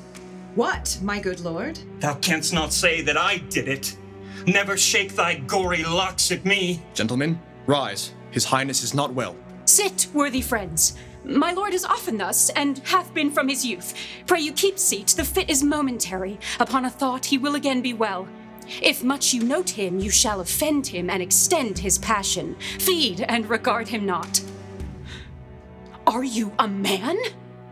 What, 0.53 0.99
my 1.01 1.19
good 1.19 1.39
lord? 1.39 1.79
Thou 2.01 2.13
canst 2.15 2.53
not 2.53 2.71
say 2.71 3.01
that 3.01 3.17
I 3.17 3.37
did 3.37 3.67
it. 3.67 3.97
Never 4.47 4.77
shake 4.77 5.15
thy 5.15 5.35
gory 5.35 5.83
locks 5.83 6.31
at 6.31 6.45
me. 6.45 6.81
Gentlemen, 6.93 7.39
rise. 7.67 8.13
His 8.31 8.45
highness 8.45 8.83
is 8.83 8.93
not 8.93 9.13
well. 9.13 9.35
Sit, 9.65 10.07
worthy 10.13 10.41
friends. 10.41 10.97
My 11.23 11.51
lord 11.51 11.73
is 11.73 11.85
often 11.85 12.17
thus, 12.17 12.49
and 12.51 12.79
hath 12.79 13.13
been 13.13 13.29
from 13.29 13.47
his 13.47 13.65
youth. 13.65 13.93
Pray 14.25 14.39
you 14.39 14.53
keep 14.53 14.79
seat, 14.79 15.07
the 15.09 15.23
fit 15.23 15.49
is 15.49 15.63
momentary. 15.63 16.39
Upon 16.59 16.85
a 16.85 16.89
thought 16.89 17.25
he 17.25 17.37
will 17.37 17.55
again 17.55 17.81
be 17.81 17.93
well. 17.93 18.27
If 18.81 19.03
much 19.03 19.33
you 19.33 19.43
note 19.43 19.69
him, 19.69 19.99
you 19.99 20.09
shall 20.09 20.39
offend 20.39 20.87
him 20.87 21.09
and 21.09 21.21
extend 21.21 21.77
his 21.77 21.97
passion. 21.99 22.55
Feed 22.79 23.21
and 23.21 23.49
regard 23.49 23.87
him 23.87 24.05
not. 24.05 24.41
Are 26.07 26.23
you 26.23 26.51
a 26.57 26.67
man? 26.67 27.17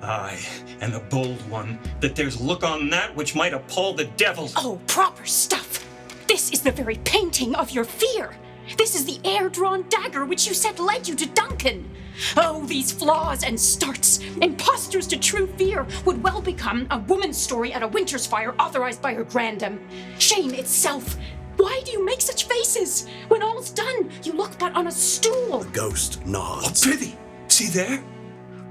Aye, 0.01 0.39
and 0.81 0.93
a 0.93 0.99
bold 0.99 1.41
one, 1.49 1.79
that 1.99 2.15
there's 2.15 2.39
look 2.39 2.63
on 2.63 2.89
that 2.91 3.15
which 3.15 3.35
might 3.35 3.53
appall 3.53 3.93
the 3.93 4.05
devil. 4.05 4.49
Oh, 4.55 4.79
proper 4.87 5.25
stuff! 5.25 5.88
This 6.29 6.51
is 6.51 6.61
the 6.61 6.71
very 6.71 6.97
painting 7.05 7.55
of 7.55 7.71
your 7.71 7.83
fear. 7.83 8.37
This 8.77 8.93
is 8.93 9.03
the 9.03 9.19
air 9.27 9.49
drawn 9.49 9.83
dagger 9.89 10.25
which 10.25 10.47
you 10.47 10.53
said 10.53 10.77
led 10.77 11.07
you 11.07 11.15
to 11.15 11.25
Duncan. 11.29 11.89
Oh, 12.37 12.63
these 12.67 12.91
flaws 12.91 13.43
and 13.43 13.59
starts, 13.59 14.19
impostors 14.39 15.07
to 15.07 15.17
true 15.17 15.47
fear, 15.47 15.87
would 16.05 16.21
well 16.21 16.39
become 16.39 16.85
a 16.91 16.99
woman's 16.99 17.35
story 17.35 17.73
at 17.73 17.81
a 17.81 17.87
winter's 17.87 18.27
fire 18.27 18.53
authorized 18.59 19.01
by 19.01 19.15
her 19.15 19.23
grandam. 19.23 19.79
Shame 20.19 20.53
itself. 20.53 21.17
Why 21.57 21.81
do 21.83 21.91
you 21.93 22.05
make 22.05 22.21
such 22.21 22.43
faces? 22.43 23.07
When 23.29 23.41
all's 23.41 23.71
done, 23.71 24.11
you 24.21 24.33
look 24.33 24.59
but 24.59 24.75
on 24.75 24.85
a 24.85 24.91
stool. 24.91 25.61
The 25.61 25.69
ghost 25.71 26.23
nods. 26.27 26.85
Oh, 26.85 26.91
prithee, 26.91 27.17
see 27.47 27.69
there? 27.69 28.03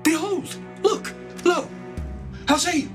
Behold, 0.04 0.56
look, 0.84 1.12
lo, 1.44 1.68
how 2.46 2.56
say 2.56 2.82
you? 2.82 2.88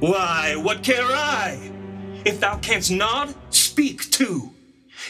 Why, 0.00 0.56
what 0.56 0.82
care 0.82 1.06
I? 1.06 1.69
If 2.24 2.40
thou 2.40 2.58
canst 2.58 2.90
nod, 2.90 3.34
speak 3.50 4.10
too. 4.10 4.52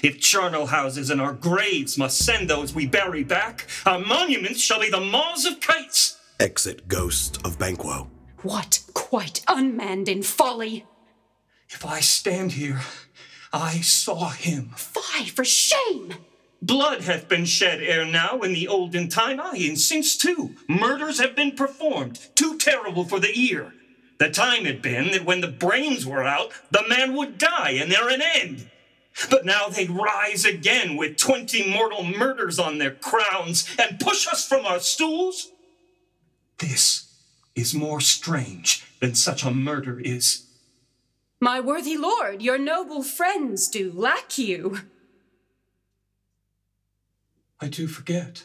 If 0.03 0.21
charnel 0.21 0.67
houses 0.67 1.11
and 1.11 1.21
our 1.21 1.33
graves 1.33 1.99
must 1.99 2.25
send 2.25 2.49
those 2.49 2.73
we 2.73 2.87
bury 2.87 3.25
back, 3.25 3.67
our 3.85 3.99
monuments 3.99 4.61
shall 4.61 4.81
be 4.81 4.91
the 4.91 5.01
maws 5.01 5.45
of 5.45 5.61
kites. 5.61 6.19
Exit 6.39 6.87
ghost 6.87 7.45
of 7.45 7.59
Banquo. 7.59 8.09
What 8.43 8.83
quite 8.95 9.45
unmanned 9.49 10.09
in 10.09 10.23
folly? 10.23 10.87
If 11.69 11.85
I 11.85 12.01
stand 12.01 12.53
here, 12.53 12.81
I 13.53 13.81
saw 13.81 14.31
him. 14.31 14.71
Fie 14.77 15.27
for 15.27 15.45
shame! 15.45 16.15
Blood 16.63 17.03
hath 17.03 17.29
been 17.29 17.45
shed 17.45 17.83
ere 17.83 18.05
now 18.05 18.41
in 18.43 18.53
the 18.53 18.69
olden 18.69 19.09
time, 19.09 19.41
aye, 19.41 19.65
and 19.67 19.79
since 19.79 20.17
too. 20.17 20.55
Murders 20.69 21.19
have 21.19 21.35
been 21.35 21.53
performed, 21.53 22.29
too 22.35 22.57
terrible 22.59 23.05
for 23.05 23.19
the 23.19 23.33
ear. 23.35 23.73
The 24.21 24.31
time 24.31 24.67
had 24.67 24.83
been 24.83 25.13
that 25.13 25.25
when 25.25 25.41
the 25.41 25.49
brains 25.49 26.05
were 26.05 26.23
out, 26.23 26.53
the 26.71 26.85
man 26.87 27.17
would 27.17 27.39
die 27.39 27.71
and 27.71 27.91
there 27.91 28.11
an 28.11 28.21
end. 28.21 28.71
But 29.31 29.47
now 29.47 29.69
they'd 29.69 29.91
rise 29.91 30.45
again 30.45 30.99
with 30.99 31.17
twenty 31.17 31.69
mortal 31.69 32.05
murders 32.05 32.59
on 32.59 32.77
their 32.77 32.91
crowns 32.91 33.67
and 33.79 33.99
push 33.99 34.29
us 34.29 34.47
from 34.47 34.67
our 34.67 34.79
stools. 34.79 35.51
This 36.59 37.11
is 37.55 37.75
more 37.75 38.03
strange 38.03 38.85
than 39.01 39.15
such 39.15 39.43
a 39.43 39.51
murder 39.51 39.99
is. 39.99 40.45
My 41.41 41.59
worthy 41.59 41.97
lord, 41.97 42.43
your 42.43 42.59
noble 42.59 43.03
friends 43.03 43.69
do 43.69 43.91
lack 43.91 44.37
you. 44.37 44.81
I 47.59 47.69
do 47.69 47.87
forget. 47.87 48.45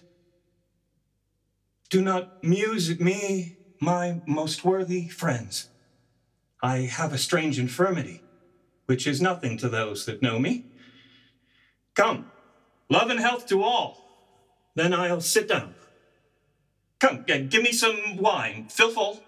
Do 1.89 2.01
not 2.01 2.41
muse 2.45 2.89
at 2.89 3.01
me, 3.01 3.54
my 3.79 4.21
most 4.25 4.63
worthy 4.63 5.07
friends. 5.07 5.69
I 6.61 6.79
have 6.79 7.13
a 7.13 7.17
strange 7.17 7.59
infirmity, 7.59 8.21
which 8.85 9.05
is 9.05 9.21
nothing 9.21 9.57
to 9.59 9.69
those 9.69 10.05
that 10.05 10.21
know 10.21 10.39
me. 10.39 10.65
Come, 11.93 12.31
love 12.89 13.09
and 13.09 13.19
health 13.19 13.47
to 13.47 13.63
all. 13.63 14.03
Then 14.75 14.93
I'll 14.93 15.21
sit 15.21 15.47
down. 15.47 15.75
Come, 16.99 17.23
give 17.23 17.61
me 17.61 17.71
some 17.71 18.17
wine. 18.17 18.67
Fill 18.69 18.91
full. 18.91 19.23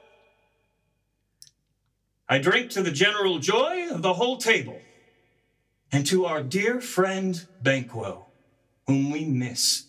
I 2.30 2.40
drink 2.40 2.72
to 2.72 2.82
the 2.82 2.92
general 2.92 3.40
joy 3.40 3.88
of 3.90 4.02
the 4.02 4.16
whole 4.16 4.38
table, 4.38 4.82
and 5.92 6.06
to 6.08 6.26
our 6.26 6.44
dear 6.44 6.82
friend 6.82 7.46
Banquo, 7.62 8.26
whom 8.86 9.12
we 9.12 9.26
miss. 9.26 9.86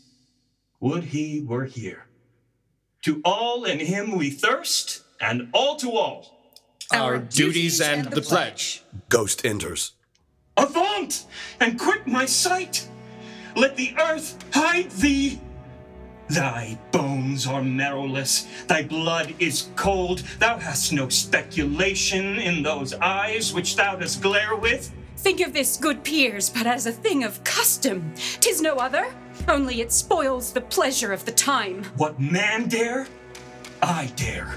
Would 0.81 1.05
he 1.05 1.41
were 1.41 1.65
here. 1.65 2.08
To 3.09 3.23
all 3.25 3.65
in 3.65 3.79
him 3.79 4.19
we 4.19 4.29
thirst, 4.29 5.03
and 5.19 5.49
all 5.55 5.77
to 5.77 5.93
all. 5.93 6.27
Our, 6.93 7.17
duties 7.17 7.81
and, 7.81 8.05
the 8.05 8.21
pledge. 8.21 8.83
Ghost 9.09 9.47
enters. 9.47 9.93
Avaunt, 10.59 11.25
and 11.59 11.79
quit 11.79 12.07
my 12.07 12.27
sight! 12.27 12.87
Let 13.57 13.79
the 13.79 13.95
earth 13.99 14.37
hide 14.53 14.91
thee! 14.91 15.41
Thy 16.29 16.79
bones 16.93 17.47
are 17.47 17.63
marrowless, 17.63 18.47
thy 18.67 18.83
blood 18.83 19.35
is 19.39 19.71
cold, 19.75 20.19
thou 20.39 20.59
hast 20.59 20.93
no 20.93 21.09
speculation 21.09 22.39
in 22.39 22.63
those 22.63 22.93
eyes 22.93 23.55
which 23.55 23.75
thou 23.75 23.97
dost 23.97 24.21
glare 24.21 24.55
with. 24.55 24.93
Think 25.17 25.41
of 25.41 25.55
this, 25.55 25.79
good 25.79 26.05
peers, 26.05 26.51
but 26.51 26.67
as 26.67 26.85
a 26.85 26.93
thing 26.93 27.25
of 27.25 27.43
custom. 27.43 28.13
Tis 28.41 28.61
no 28.61 28.75
other, 28.77 29.11
only 29.47 29.81
it 29.81 29.93
spoils 29.93 30.53
the 30.53 30.61
pleasure 30.61 31.13
of 31.13 31.25
the 31.25 31.33
time. 31.33 31.85
What 31.97 32.19
man 32.19 32.69
dare? 32.69 33.07
I 33.83 34.13
dare. 34.17 34.55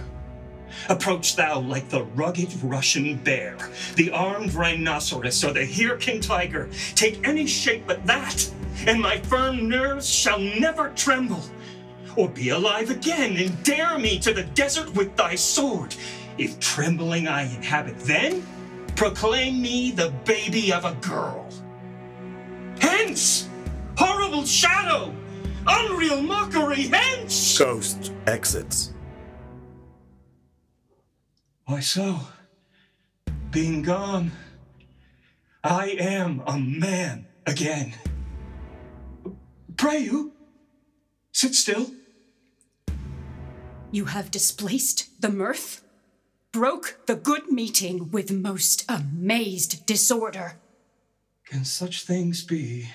Approach 0.90 1.36
thou 1.36 1.60
like 1.60 1.90
the 1.90 2.04
rugged 2.04 2.52
Russian 2.64 3.18
bear, 3.18 3.58
the 3.96 4.12
armed 4.12 4.54
rhinoceros, 4.54 5.44
or 5.44 5.54
the 5.54 5.62
Hyrcan 5.62 6.22
tiger. 6.22 6.70
Take 6.96 7.28
any 7.28 7.46
shape 7.46 7.84
but 7.86 8.06
that, 8.08 8.50
and 8.88 9.00
my 9.00 9.20
firm 9.20 9.70
nerves 9.70 10.10
shall 10.10 10.40
never 10.40 10.90
tremble. 10.90 11.44
Or 12.16 12.28
be 12.30 12.50
alive 12.50 12.90
again 12.90 13.38
and 13.38 13.64
dare 13.64 13.98
me 14.00 14.20
to 14.20 14.34
the 14.34 14.44
desert 14.44 14.94
with 14.96 15.16
thy 15.16 15.36
sword. 15.36 15.96
If 16.38 16.60
trembling 16.60 17.28
I 17.28 17.44
inhabit 17.44 18.00
then, 18.00 18.44
proclaim 18.96 19.62
me 19.62 19.92
the 19.92 20.10
baby 20.26 20.74
of 20.74 20.86
a 20.86 20.96
girl. 20.96 21.48
Hence! 22.80 23.48
Horrible 23.98 24.46
shadow! 24.46 25.14
Unreal 25.68 26.22
mockery, 26.22 26.84
hence! 26.84 27.58
Ghost 27.58 28.12
exits. 28.28 28.94
Why 31.66 31.80
so? 31.80 32.20
Being 33.52 33.82
gone, 33.82 34.32
I 35.64 35.90
am 36.00 36.42
a 36.48 36.58
man 36.58 37.28
again. 37.46 37.94
Pray 39.78 40.00
you, 40.00 40.34
sit 41.32 41.54
still. 41.54 41.92
You 43.92 44.06
have 44.06 44.32
displaced 44.32 45.22
the 45.22 45.30
mirth, 45.30 45.84
broke 46.52 47.00
the 47.08 47.16
good 47.16 47.52
meeting 47.52 48.10
with 48.12 48.32
most 48.32 48.86
amazed 48.90 49.86
disorder. 49.86 50.60
Can 51.46 51.66
such 51.66 52.04
things 52.04 52.44
be, 52.44 52.90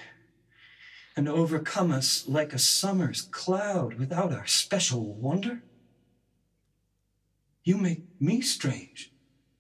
and 1.16 1.28
overcome 1.28 1.90
us 1.90 2.28
like 2.28 2.52
a 2.52 2.58
summer's 2.58 3.22
cloud 3.22 3.94
without 3.94 4.32
our 4.32 4.46
special 4.46 5.14
wonder? 5.14 5.62
You 7.64 7.78
make 7.78 8.02
me 8.20 8.42
strange, 8.42 9.10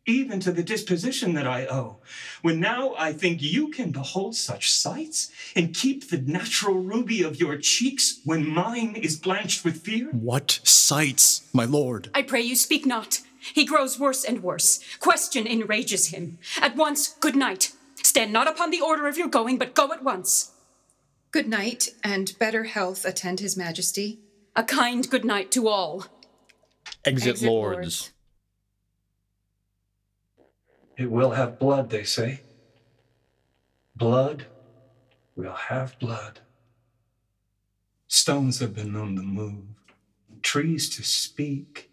even 0.06 0.38
to 0.40 0.52
the 0.52 0.62
disposition 0.62 1.34
that 1.34 1.46
I 1.46 1.66
owe, 1.66 1.98
when 2.42 2.60
now 2.60 2.94
I 2.96 3.12
think 3.12 3.42
you 3.42 3.68
can 3.70 3.90
behold 3.90 4.36
such 4.36 4.70
sights 4.70 5.32
and 5.56 5.74
keep 5.74 6.08
the 6.10 6.18
natural 6.18 6.76
ruby 6.76 7.22
of 7.22 7.40
your 7.40 7.56
cheeks 7.56 8.20
when 8.24 8.48
mine 8.48 8.94
is 8.94 9.18
blanched 9.18 9.64
with 9.64 9.82
fear? 9.82 10.10
What 10.12 10.60
sights, 10.62 11.48
my 11.52 11.64
lord? 11.64 12.10
I 12.14 12.22
pray 12.22 12.42
you 12.42 12.54
speak 12.54 12.86
not. 12.86 13.22
He 13.54 13.64
grows 13.64 13.98
worse 13.98 14.24
and 14.24 14.42
worse. 14.42 14.80
Question 15.00 15.46
enrages 15.46 16.08
him. 16.08 16.38
At 16.60 16.76
once, 16.76 17.14
good 17.20 17.36
night. 17.36 17.72
Stand 18.02 18.32
not 18.32 18.48
upon 18.48 18.70
the 18.70 18.80
order 18.80 19.06
of 19.08 19.16
your 19.16 19.28
going, 19.28 19.56
but 19.58 19.74
go 19.74 19.92
at 19.92 20.04
once. 20.04 20.52
Good 21.36 21.48
night, 21.48 21.90
and 22.02 22.32
better 22.38 22.64
health 22.64 23.04
attend 23.04 23.40
his 23.40 23.58
majesty. 23.58 24.20
A 24.56 24.64
kind 24.64 25.06
good 25.10 25.22
night 25.22 25.50
to 25.50 25.68
all. 25.68 26.06
Exit, 27.04 27.32
Exit 27.32 27.46
lords. 27.46 27.76
lords. 27.76 28.12
It 30.96 31.10
will 31.10 31.32
have 31.32 31.58
blood, 31.58 31.90
they 31.90 32.04
say. 32.04 32.40
Blood 33.94 34.46
will 35.34 35.52
have 35.52 35.98
blood. 35.98 36.40
Stones 38.08 38.60
have 38.60 38.74
been 38.74 38.94
known 38.94 39.14
to 39.16 39.22
move, 39.22 39.66
trees 40.40 40.88
to 40.96 41.02
speak, 41.02 41.90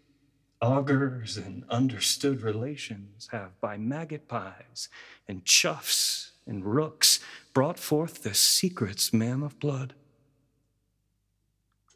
augurs 0.62 1.36
and 1.36 1.64
understood 1.68 2.40
relations 2.40 3.28
have 3.30 3.60
by 3.60 3.76
magpies 3.76 4.88
and 5.28 5.44
choughs 5.44 6.32
and 6.46 6.64
rooks 6.64 7.20
brought 7.54 7.78
forth 7.78 8.22
the 8.22 8.34
secrets, 8.34 9.12
ma'am, 9.12 9.42
of 9.42 9.58
blood. 9.60 9.94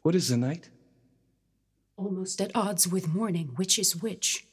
What 0.01 0.15
is 0.15 0.29
the 0.29 0.37
night? 0.37 0.69
Almost 1.97 2.39
at 2.41 2.55
odds 2.55 2.87
with 2.87 3.09
morning, 3.09 3.51
which 3.57 3.77
is 3.77 4.01
which. 4.01 4.45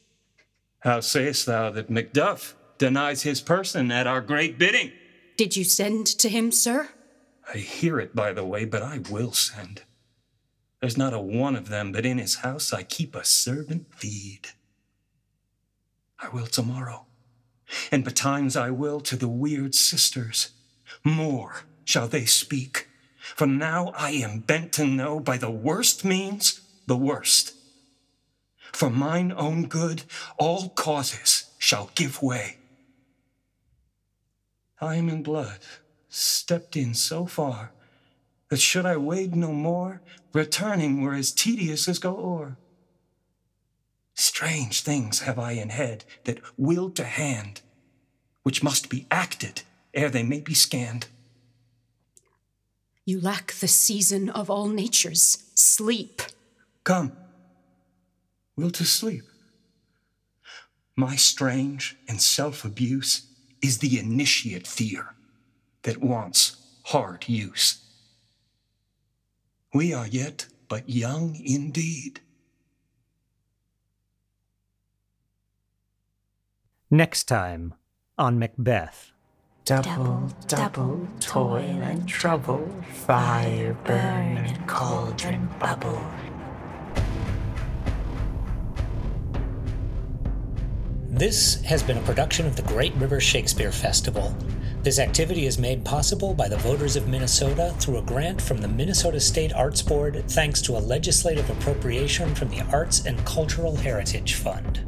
How 0.80 1.00
sayest 1.00 1.46
thou 1.46 1.70
that 1.70 1.88
Macduff 1.88 2.54
denies 2.78 3.22
his 3.22 3.40
person 3.40 3.90
at 3.92 4.08
our 4.08 4.20
great 4.20 4.58
bidding? 4.58 4.92
Did 5.36 5.56
you 5.56 5.62
send 5.64 6.06
to 6.18 6.28
him, 6.28 6.50
sir? 6.50 6.88
I 7.54 7.58
hear 7.58 8.00
it, 8.00 8.14
by 8.14 8.32
the 8.32 8.44
way, 8.44 8.64
but 8.64 8.82
I 8.82 8.98
will 9.08 9.32
send. 9.32 9.82
There's 10.80 10.98
not 10.98 11.14
a 11.14 11.20
one 11.20 11.54
of 11.54 11.68
them 11.68 11.92
but 11.92 12.04
in 12.04 12.18
his 12.18 12.36
house 12.36 12.72
I 12.72 12.82
keep 12.82 13.14
a 13.14 13.24
servant 13.24 13.94
feed. 13.94 14.48
I 16.18 16.28
will 16.30 16.46
tomorrow, 16.46 17.06
and 17.92 18.04
betimes 18.04 18.56
I 18.56 18.70
will 18.70 19.00
to 19.00 19.16
the 19.16 19.28
weird 19.28 19.74
sisters. 19.74 20.50
More 21.04 21.64
shall 21.85 22.09
they 22.09 22.24
speak, 22.24 22.88
for 23.35 23.46
now 23.46 23.92
I 23.96 24.11
am 24.11 24.40
bent 24.40 24.72
to 24.74 24.87
know 24.87 25.20
by 25.20 25.37
the 25.37 25.50
worst 25.50 26.04
means 26.04 26.61
the 26.87 26.96
worst. 26.96 27.54
For 28.72 28.90
mine 28.90 29.32
own 29.37 29.66
good, 29.66 30.04
all 30.38 30.68
causes 30.70 31.50
shall 31.59 31.90
give 31.94 32.22
way. 32.22 32.59
I 34.80 34.96
am 34.96 35.09
in 35.09 35.22
blood, 35.22 35.61
stepped 36.09 36.76
in 36.76 36.94
so 36.94 37.26
far 37.26 37.72
that 38.48 38.61
should 38.61 38.87
I 38.87 38.96
wade 38.96 39.35
no 39.35 39.52
more, 39.52 40.02
returning 40.32 41.02
were 41.02 41.14
as 41.14 41.32
tedious 41.32 41.88
as 41.88 41.98
go 41.98 42.16
o'er. 42.16 42.56
Strange 44.14 44.82
things 44.82 45.20
have 45.20 45.38
I 45.38 45.52
in 45.52 45.70
head 45.70 46.04
that 46.24 46.40
will 46.56 46.90
to 46.90 47.04
hand, 47.04 47.62
which 48.42 48.62
must 48.62 48.88
be 48.88 49.06
acted 49.11 49.62
ere 49.96 50.11
they 50.11 50.22
may 50.22 50.40
be 50.40 50.54
scanned. 50.54 51.09
You 53.06 53.20
lack 53.20 53.52
the 53.54 53.68
season 53.68 54.28
of 54.28 54.50
all 54.50 54.68
natures, 54.68 55.50
sleep. 55.54 56.22
Come, 56.85 57.12
will 58.56 58.70
to 58.72 58.85
sleep. 58.85 59.24
My 60.94 61.16
strange 61.16 61.96
and 62.09 62.20
self 62.20 62.64
abuse 62.64 63.26
is 63.62 63.78
the 63.78 63.98
initiate 63.98 64.66
fear 64.66 65.14
that 65.82 65.98
wants 65.98 66.56
hard 66.85 67.28
use. 67.28 67.82
We 69.72 69.92
are 69.92 70.06
yet 70.06 70.46
but 70.68 70.88
young 70.88 71.37
indeed. 71.44 72.20
Next 76.90 77.24
time 77.24 77.74
on 78.16 78.38
Macbeth. 78.38 79.12
Double, 79.66 80.31
double, 80.46 81.09
toil 81.18 81.59
and 81.59 82.09
trouble, 82.09 82.70
fire 82.92 83.76
burn 83.83 84.37
and 84.37 84.68
cauldron 84.68 85.48
bubble. 85.59 86.00
This 91.09 91.61
has 91.62 91.83
been 91.83 91.98
a 91.98 92.02
production 92.02 92.46
of 92.46 92.55
the 92.55 92.62
Great 92.62 92.94
River 92.94 93.18
Shakespeare 93.18 93.72
Festival. 93.72 94.37
This 94.85 95.00
activity 95.00 95.46
is 95.46 95.59
made 95.59 95.85
possible 95.85 96.33
by 96.33 96.48
the 96.48 96.59
voters 96.59 96.94
of 96.94 97.09
Minnesota 97.09 97.74
through 97.81 97.98
a 97.98 98.02
grant 98.02 98.40
from 98.40 98.59
the 98.59 98.68
Minnesota 98.68 99.18
State 99.18 99.52
Arts 99.52 99.83
Board 99.83 100.22
thanks 100.29 100.62
to 100.62 100.76
a 100.76 100.79
legislative 100.79 101.50
appropriation 101.50 102.37
from 102.37 102.50
the 102.50 102.62
Arts 102.72 103.05
and 103.05 103.18
Cultural 103.26 103.74
Heritage 103.74 104.35
Fund. 104.35 104.85